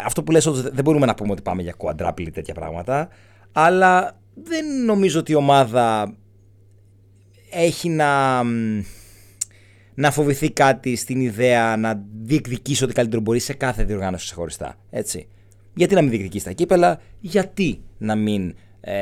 [0.05, 3.09] αυτό που λες ότι δεν μπορούμε να πούμε ότι πάμε για quadruple τέτοια πράγματα,
[3.53, 6.17] αλλά δεν νομίζω ότι η ομάδα
[7.51, 8.43] έχει να,
[9.95, 14.79] να φοβηθεί κάτι στην ιδέα να διεκδικήσει ό,τι καλύτερο μπορεί σε κάθε διοργάνωση ξεχωριστά.
[14.91, 15.29] Έτσι.
[15.75, 18.93] Γιατί να μην διεκδικήσει τα κύπελα, γιατί να μην ε,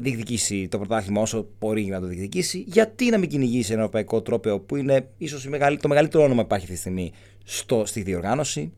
[0.00, 4.58] διεκδικήσει το πρωτάθλημα όσο μπορεί να το διεκδικήσει, γιατί να μην κυνηγήσει ένα ευρωπαϊκό τρόπο
[4.58, 5.48] που είναι ίσως
[5.80, 7.12] το μεγαλύτερο όνομα που υπάρχει αυτή τη στιγμή
[7.44, 8.72] στο, στη διοργάνωση.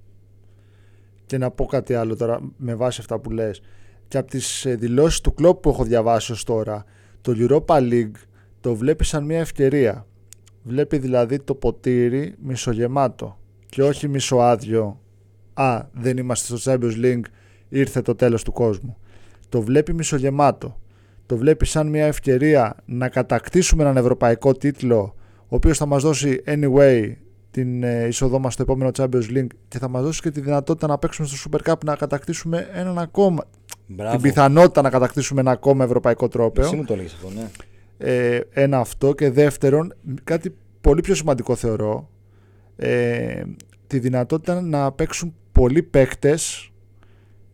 [1.27, 3.63] Και να πω κάτι άλλο τώρα με βάση αυτά που λες.
[4.09, 6.85] Και από τις ε, δηλώσεις του κλόπ που έχω διαβάσει ως τώρα,
[7.21, 8.17] το Europa League
[8.61, 10.07] το βλέπεις σαν μια ευκαιρία.
[10.63, 15.01] Βλέπει δηλαδή το ποτήρι μισογεμάτο και όχι μισοάδιο
[15.55, 17.25] «Α, δεν είμαστε στο Champions League,
[17.69, 18.97] ήρθε το τέλος του κόσμου».
[19.49, 20.81] Το βλέπει μισογεμάτο.
[21.27, 26.43] Το βλέπει σαν μια ευκαιρία να κατακτήσουμε έναν ευρωπαϊκό τίτλο ο οποίος θα μας δώσει
[26.47, 27.13] anyway
[27.51, 30.87] την ε, είσοδό μας στο επόμενο Champions League και θα μας δώσει και τη δυνατότητα
[30.87, 33.45] να παίξουμε στο Super Cup να κατακτήσουμε έναν ακόμα
[33.87, 34.13] Μπράβο.
[34.13, 36.65] την πιθανότητα να κατακτήσουμε ένα ακόμα ευρωπαϊκό τρόπαιο.
[36.65, 37.49] Εσύ μου το αυτό, ναι.
[37.99, 42.11] Ε, ένα αυτό και δεύτερον κάτι πολύ πιο σημαντικό θεωρώ
[42.77, 43.43] ε,
[43.87, 46.73] τη δυνατότητα να παίξουν πολλοί παίκτες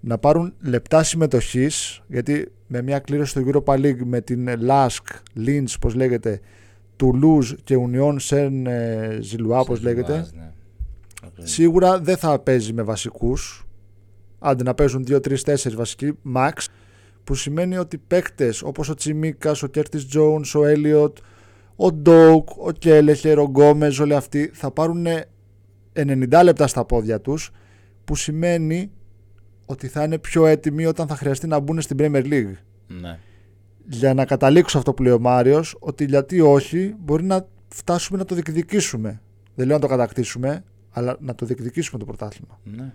[0.00, 5.74] να πάρουν λεπτά συμμετοχής, γιατί με μια κλήρωση στο Europa League με την Lask, Lynch,
[5.80, 6.40] πώς λέγεται,
[7.00, 8.66] Toulouse και Union Saint
[9.30, 10.52] Gilloise, όπως λέγεται, ναι.
[11.46, 13.66] σίγουρα δεν θα παίζει με βασικούς,
[14.38, 16.52] άντε να παίζουν 2-3-4 βασικοί, max,
[17.24, 21.18] που σημαίνει ότι παίκτες όπως ο Τσιμίκας, ο Κέρτις Jones, ο Έλιοτ,
[21.76, 25.06] ο Ντόουκ, ο Κέλεχερ, ο Γκόμεζ, όλοι αυτοί θα πάρουν
[25.92, 27.50] 90 λεπτά στα πόδια τους,
[28.04, 28.90] που σημαίνει
[29.66, 32.54] ότι θα είναι πιο έτοιμοι όταν θα χρειαστεί να μπουν στην Premier League.
[32.86, 33.18] Ναι.
[33.86, 38.24] Για να καταλήξω αυτό που λέει ο Μάριος, ότι γιατί όχι, μπορεί να φτάσουμε να
[38.24, 39.20] το διεκδικήσουμε.
[39.54, 42.60] Δεν λέω να το κατακτήσουμε, αλλά να το διεκδικήσουμε το πρωτάθλημα.
[42.64, 42.82] Ναι.
[42.82, 42.92] ναι.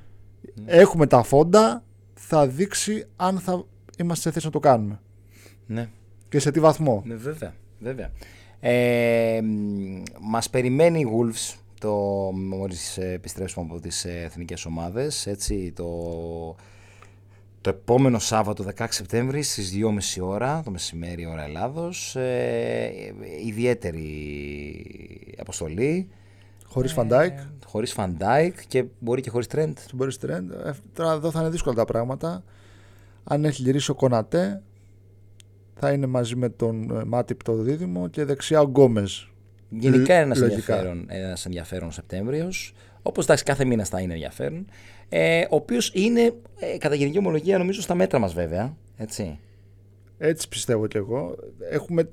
[0.65, 3.63] Έχουμε τα φόντα, θα δείξει αν θα
[3.97, 4.99] είμαστε σε θέση να το κάνουμε.
[5.65, 5.89] Ναι.
[6.29, 7.01] Και σε τι βαθμό.
[7.05, 7.53] Ναι, βέβαια.
[7.79, 8.11] βέβαια.
[8.59, 9.41] Ε,
[10.21, 15.85] μας περιμένει η Wolves το μόλις επιστρέψουμε από τις εθνικές ομάδες έτσι το,
[17.61, 19.73] το επόμενο Σάββατο 16 Σεπτέμβρη στις
[20.19, 22.91] 2.30 ώρα το μεσημέρι ώρα Ελλάδος ε,
[23.45, 24.05] ιδιαίτερη
[25.39, 26.09] αποστολή
[26.67, 27.37] Χωρίς Φαν Ντάικ.
[27.37, 29.77] Ε, χωρίς Φαν Ντάικ και μπορεί και χωρίς Τρέντ.
[29.93, 30.51] Μπορεί Τρέντ.
[30.51, 32.43] Ε, τώρα εδώ θα είναι δύσκολα τα πράγματα.
[33.23, 34.61] Αν έχει γυρίσει ο Κονατέ,
[35.75, 39.29] θα είναι μαζί με τον ε, Μάτιπ το δίδυμο και δεξιά ο Γκόμες
[39.69, 42.73] Γενικά είναι ένας ενδιαφέρον, ένας ενδιαφέρον Σεπτέμβριος.
[43.01, 44.65] Όπως κάθε μήνα θα είναι ενδιαφέρον.
[45.09, 48.77] Ε, ο οποίος είναι ε, κατά γενική ομολογία νομίζω στα μέτρα μας βέβαια.
[48.97, 49.39] Έτσι.
[50.17, 51.35] Έτσι πιστεύω κι εγώ.
[51.69, 52.09] Έχουμε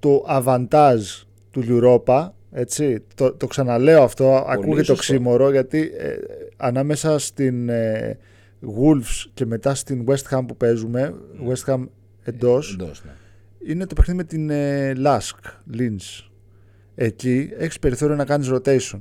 [0.00, 1.10] το αβαντάζ
[1.50, 2.28] του Europa.
[2.52, 3.02] Έτσι.
[3.14, 6.16] Το, το ξαναλέω αυτό, Πολύ ακούγεται το ξύμορο γιατί ε,
[6.56, 8.18] ανάμεσα στην ε,
[8.62, 11.52] Wolves και μετά στην West Ham που παίζουμε, mm.
[11.52, 11.86] West Ham
[12.24, 13.10] εντός, ναι.
[13.66, 16.28] είναι το παιχνίδι με την ε, Lask, Lynch
[16.94, 19.00] εκεί έχεις περιθώριο να κάνεις rotation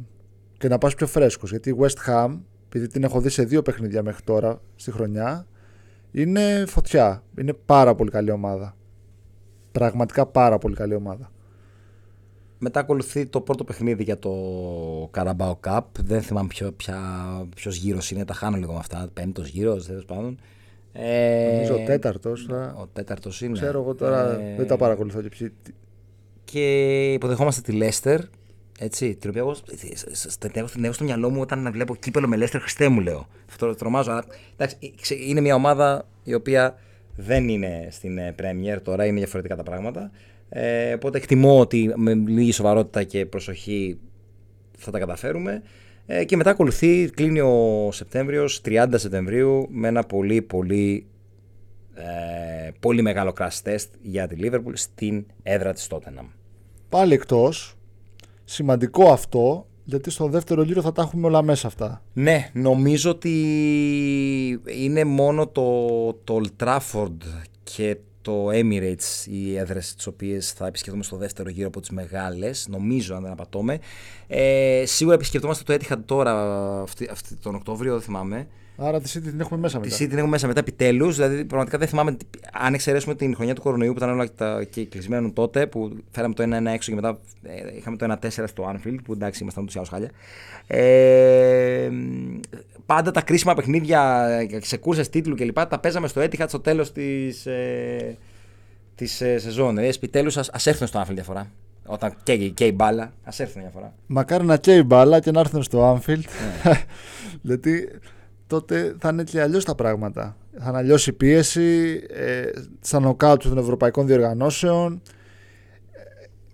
[0.58, 1.50] και να πας πιο φρέσκος.
[1.50, 5.48] Γιατί η West Ham, επειδή την έχω δει σε δύο παιχνίδια μέχρι τώρα στη χρονιά,
[6.12, 7.24] είναι φωτιά.
[7.38, 8.76] Είναι πάρα πολύ καλή ομάδα.
[9.72, 11.32] Πραγματικά πάρα πολύ καλή ομάδα.
[12.58, 14.32] Μετά ακολουθεί το πρώτο παιχνίδι για το
[15.14, 15.82] Carabao Cup.
[16.00, 16.76] Δεν θυμάμαι ποιο
[17.56, 18.26] ποιος γύρος είναι.
[18.26, 19.10] Τα χάνω λίγο με αυτά.
[19.14, 20.40] Πέμπτος γύρος, τέλος πάντων.
[20.94, 22.48] Ε, Νομίζω ο τέταρτος.
[22.82, 23.54] Ο τέταρτος είναι.
[23.54, 24.40] Ξέρω εγώ τώρα.
[24.40, 25.54] Ε, δεν τα παρακολουθώ και ποιοι,
[26.46, 28.20] και υποδεχόμαστε τη Λέστερ.
[28.80, 29.56] Έτσι, την οποία εγώ
[30.70, 33.28] την έχω στο μυαλό μου όταν βλέπω κύπελο με Λέστερ, Χριστέ μου λέω.
[33.50, 34.12] Αυτό το τρομάζω.
[34.12, 34.26] Αλλά,
[34.58, 34.78] εντάξει,
[35.28, 36.76] είναι μια ομάδα η οποία
[37.16, 40.12] δεν είναι στην Premier τώρα, είναι διαφορετικά τα πράγματα.
[40.50, 44.00] Ε, οπότε εκτιμώ ότι με λίγη σοβαρότητα και προσοχή
[44.78, 45.62] θα τα καταφέρουμε.
[46.06, 51.06] Ε, και μετά ακολουθεί, κλείνει ο Σεπτέμβριος, 30 Σεπτεμβρίου, με ένα πολύ πολύ
[51.94, 56.26] ε, πολύ μεγάλο crash test για τη Liverpool στην έδρα της Tottenham.
[56.90, 57.76] Πάλι εκτός,
[58.44, 62.04] σημαντικό αυτό, γιατί στο δεύτερο γύρο θα τα έχουμε όλα μέσα αυτά.
[62.14, 63.32] Ναι, νομίζω ότι
[64.66, 65.88] είναι μόνο το,
[66.24, 67.18] το Old Trafford
[67.64, 72.68] και το Emirates οι έδρες τις οποίες θα επισκεφτούμε στο δεύτερο γύρο από τις μεγάλες,
[72.70, 73.80] νομίζω αν δεν απατώμε.
[74.28, 76.34] Ε, σίγουρα επισκεφτόμαστε το Etihad τώρα,
[76.82, 78.48] αυτή, αυτή, τον Οκτώβριο, δεν θυμάμαι.
[78.78, 79.96] Άρα τη City την έχουμε μέσα μετά.
[79.96, 81.16] Τη City την έχουμε μέσα μετά επιτέλους.
[81.16, 82.18] Δηλαδή, πραγματικά δεν θυμάμαι,
[82.54, 86.34] αν εξαιρέσουμε την χρονιά του κορονοϊού που ήταν όλα τα και κλεισμένο τότε, που φέραμε
[86.34, 89.76] το 1-1 έξω και μετά ε, είχαμε το 1-4 στο Anfield, που εντάξει ήμασταν ούτως
[89.76, 90.10] ή άλλως χάλια.
[90.68, 91.90] Ε,
[92.86, 94.28] πάντα τα κρίσιμα παιχνίδια
[94.62, 95.60] σε κούρσες τίτλου κλπ.
[95.60, 98.18] τα παίζαμε στο Etihad στο τέλος της ε,
[98.96, 99.78] της, ε, σεζόν.
[99.78, 101.52] Ε, Επιτέλους α έρθουν στο Anfield διαφορά.
[101.86, 103.94] Όταν καίει, και η μπάλα, ας έρθουν διαφορά.
[104.08, 106.22] Μακάρι να καίει η μπάλα και να έρθουν στο Anfield.
[106.64, 106.72] Ναι.
[107.42, 107.90] Γιατί
[108.48, 110.38] τότε θα είναι έτσι αλλιώς τα πράγματα.
[110.60, 112.44] Θα είναι αλλιώς η πίεση ε,
[112.82, 115.02] στα νοκάουτ των ευρωπαϊκών διοργανώσεων.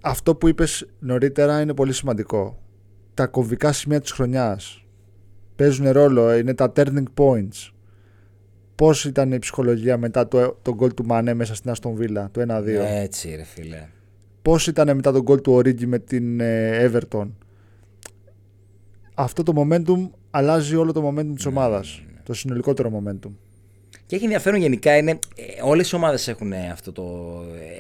[0.02, 2.60] Αυτό που είπες νωρίτερα είναι πολύ σημαντικό.
[3.14, 4.84] Τα κομβικά σημεία της χρονιάς
[5.56, 7.72] παίζουν ρόλο, είναι τα turning points.
[8.76, 12.42] Πώς ήταν η ψυχολογία μετά το, το γκολ του Μανέ μέσα στην Αστον Βίλα, το
[12.50, 12.66] 1-2.
[12.78, 13.88] Έτσι, ρε φίλε.
[14.42, 17.28] Πώς ήταν μετά τον γκολ του Ορίγκη με την ε, Everton;
[19.14, 22.02] Αυτό το momentum αλλάζει όλο το momentum της ομάδας.
[22.14, 22.22] Ναι.
[22.24, 23.32] Το συνολικότερο momentum.
[24.06, 25.12] Και έχει ενδιαφέρον γενικά είναι.
[25.12, 27.04] Ε, Όλες οι ομάδες έχουν αυτό το.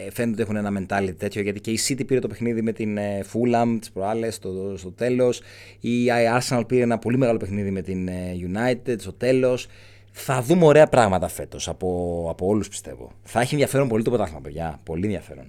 [0.06, 1.42] Ε, φαίνεται ότι έχουν ένα mentality τέτοιο.
[1.42, 4.92] Γιατί και η City πήρε το παιχνίδι με την ε, Fulham τις προάλλες στο, στο
[4.92, 5.42] τέλος.
[5.80, 6.06] Η
[6.40, 8.10] Arsenal πήρε ένα πολύ μεγάλο παιχνίδι με την
[8.48, 9.68] United στο τέλος.
[10.12, 13.12] Θα δούμε ωραία πράγματα φέτος από, από όλους πιστεύω.
[13.24, 14.80] Θα έχει ενδιαφέρον πολύ το πρωτάθλημα, παιδιά.
[14.84, 15.46] Πολύ ενδιαφέρον.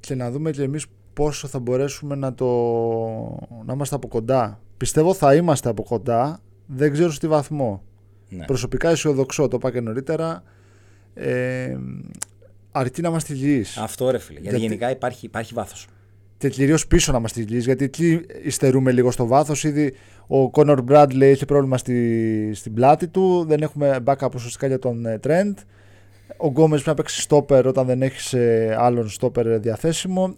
[0.00, 2.46] Και να δούμε και εμείς πόσο θα μπορέσουμε να, το...
[3.64, 4.60] να είμαστε από κοντά.
[4.78, 6.40] Πιστεύω θα είμαστε από κοντά.
[6.66, 7.82] Δεν ξέρω στη βαθμό.
[8.28, 8.44] Ναι.
[8.44, 10.42] Προσωπικά αισιοδοξώ, το είπα και νωρίτερα.
[11.14, 11.76] Ε,
[12.70, 13.76] αρκεί να είμαστε υγιείς.
[13.76, 14.40] Αυτό ρε φίλε.
[14.40, 15.86] Γιατί, γενικά υπάρχει, υπάρχει βάθος.
[16.38, 19.64] Και κυρίως πίσω να είμαστε υγιείς, γιατί εκεί υστερούμε λίγο στο βάθος.
[19.64, 19.94] Ήδη
[20.26, 23.44] ο Κόνορ Μπράντλε έχει πρόβλημα στη, στην πλάτη του.
[23.48, 25.54] Δεν έχουμε backup ουσιαστικά για τον Trent.
[26.36, 30.32] Ο Γκόμε πρέπει να παίξει στόπερ όταν δεν έχεις ε, άλλον στόπερ διαθέσιμο.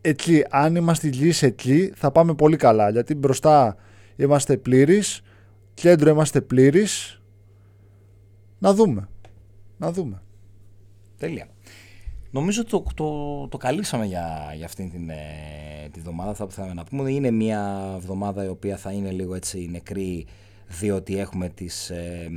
[0.00, 2.90] Εκεί, αν είμαστε υγιείς εκεί, θα πάμε πολύ καλά.
[2.90, 3.76] Γιατί μπροστά
[4.16, 5.02] είμαστε πλήρει
[5.74, 6.86] Κέντρο είμαστε πλήρει.
[8.58, 9.08] Να δούμε.
[9.76, 10.22] Να δούμε.
[11.18, 11.48] Τέλεια.
[12.30, 16.34] Νομίζω το, το, το καλύψαμε για, για αυτήν την ε, τη εβδομάδα.
[16.34, 20.26] Θα που θέλαμε να πούμε είναι μια εβδομάδα η οποία θα είναι λίγο έτσι νεκρή
[20.66, 22.30] διότι έχουμε τις, ε,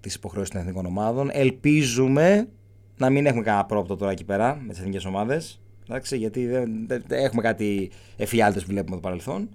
[0.00, 1.28] τις υποχρεώσεις των εθνικών ομάδων.
[1.32, 2.48] Ελπίζουμε
[2.96, 5.60] να μην έχουμε κανένα πρόπτο τώρα εκεί πέρα με τις εθνικές ομάδες.
[5.88, 9.48] Εντάξει, γιατί δεν, δεν, έχουμε κάτι εφιάλτες που βλέπουμε το παρελθόν.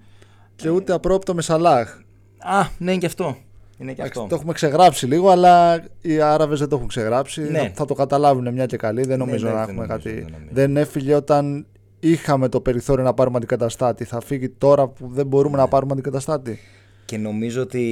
[0.56, 1.98] Και ούτε απρόπτο με Σαλάχ.
[2.38, 3.38] Α, ναι, και αυτό.
[3.78, 4.26] Είναι και αυτό.
[4.30, 7.42] Το έχουμε ξεγράψει λίγο, αλλά οι Άραβες δεν το έχουν ξεγράψει.
[7.42, 7.72] Ναι.
[7.76, 9.02] Θα το καταλάβουν μια και καλή.
[9.02, 10.12] Δεν ναι, νομίζω ναι, να έχουμε κάτι.
[10.12, 11.66] Δεν, δεν έφυγε όταν
[12.00, 14.04] είχαμε το περιθώριο να πάρουμε αντικαταστάτη.
[14.04, 16.60] Θα φύγει τώρα που δεν μπορούμε να πάρουμε αντικαταστάτη.
[17.12, 17.84] Και νομίζω ότι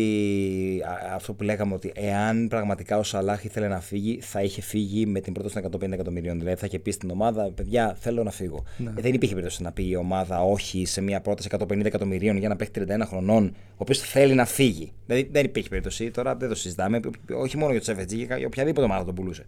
[1.14, 5.20] αυτό που λέγαμε ότι εάν πραγματικά ο Σαλάχ ήθελε να φύγει, θα είχε φύγει με
[5.20, 6.40] την πρόταση των 150 εκατομμυρίων.
[6.40, 8.64] Δηλαδή θα είχε πει στην ομάδα, παιδιά, θέλω να φύγω.
[8.78, 8.90] Ναι.
[8.90, 12.50] Ε, δεν υπήρχε περίπτωση να πει η ομάδα όχι σε μια πρόταση 150 εκατομμυρίων για
[12.50, 14.92] να παίξει 31 χρονών, ο οποίος θέλει να φύγει.
[15.06, 16.12] Δηλαδή δεν υπήρχε περίπτωση.
[16.12, 17.00] Τώρα δεν το συζητάμε.
[17.40, 19.46] Όχι μόνο για τους FSG, για οποιαδήποτε ομάδα τον πουλούσε.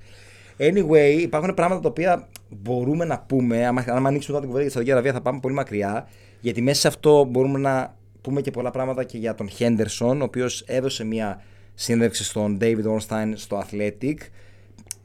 [0.57, 3.65] Anyway, υπάρχουν πράγματα τα οποία μπορούμε να πούμε.
[3.65, 6.07] Αν, αν ανοίξουμε τώρα την κουβέντα για τη Σαουδική Αραβία, θα πάμε πολύ μακριά.
[6.41, 10.23] Γιατί μέσα σε αυτό μπορούμε να πούμε και πολλά πράγματα και για τον Χέντερσον, ο
[10.23, 11.41] οποίος έδωσε μια
[11.73, 14.15] σύνδεξη στον David Ornstein στο Athletic.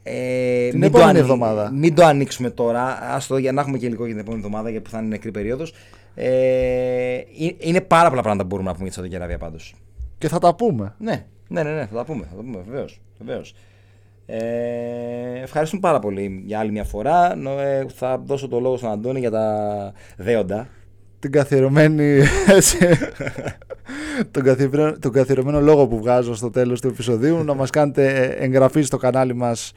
[0.03, 1.71] Ε, την επόμενη το εβδομάδα.
[1.71, 4.69] Μην το ανοίξουμε τώρα, ας το, για να έχουμε και υλικό για την επόμενη εβδομάδα,
[4.69, 5.73] για που θα είναι νεκρή περίοδος.
[6.15, 7.19] Ε,
[7.57, 9.75] είναι πάρα πολλά πράγματα που μπορούμε να πούμε για τη Σαουδική Αραβία πάντως.
[10.17, 10.95] Και θα τα πούμε.
[10.97, 13.55] Ναι, ναι, ναι, ναι θα τα πούμε, θα τα πούμε βεβαίως, βεβαίως.
[14.25, 17.37] Ε, ευχαριστούμε πάρα πολύ για άλλη μια φορά.
[17.59, 20.67] Ε, θα δώσω το λόγο στον Αντώνη για τα δέοντα
[21.19, 22.21] την καθιερωμένη
[24.31, 28.81] τον, καθιερωμένο, τον καθιερωμένο λόγο που βγάζω στο τέλος του επεισοδίου να μας κάνετε εγγραφή
[28.81, 29.71] στο κανάλι μας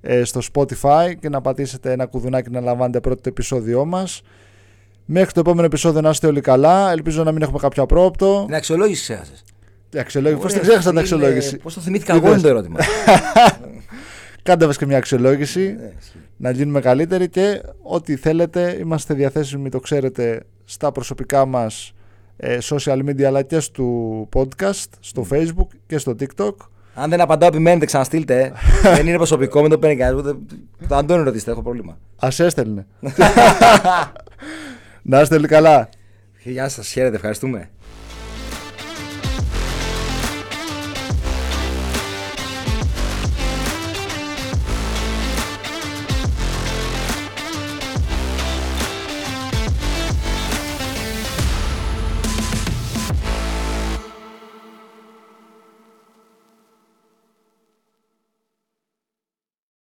[0.00, 4.22] ε, στο Spotify και να πατήσετε ένα κουδουνάκι να λαμβάνετε πρώτο το επεισόδιό μας
[5.06, 6.90] Μέχρι το επόμενο επεισόδιο να είστε όλοι καλά.
[6.90, 8.42] Ελπίζω να μην έχουμε κάποιο απρόπτο.
[8.46, 9.32] Την αξιολόγηση ξέχασε.
[9.88, 10.40] Την αξιολόγηση.
[10.42, 12.78] Πώς την ξέχασα την αξιολόγηση; Πώς το θυμήθηκα εγώ είναι το ερώτημα.
[14.42, 15.76] Κάντε μας και μια αξιολόγηση.
[15.78, 15.92] Ναι,
[16.36, 21.92] να γίνουμε καλύτεροι και ό,τι θέλετε είμαστε διαθέσιμοι, το ξέρετε, στα προσωπικά μας
[22.36, 23.84] ε, social media αλλά και στο
[24.34, 26.54] podcast, στο facebook και στο tiktok.
[26.94, 28.40] Αν δεν απαντάω, επιμένετε, ξαναστείλτε.
[28.42, 28.52] Ε.
[28.96, 30.22] δεν είναι προσωπικό, μην το παίρνει κανεί.
[30.88, 31.98] Το Αντώνη ρωτήστε, έχω πρόβλημα.
[32.16, 32.86] Α έστελνε.
[35.02, 35.88] Να είστε όλοι καλά.
[36.42, 37.70] Γεια σας, χαίρετε, ευχαριστούμε.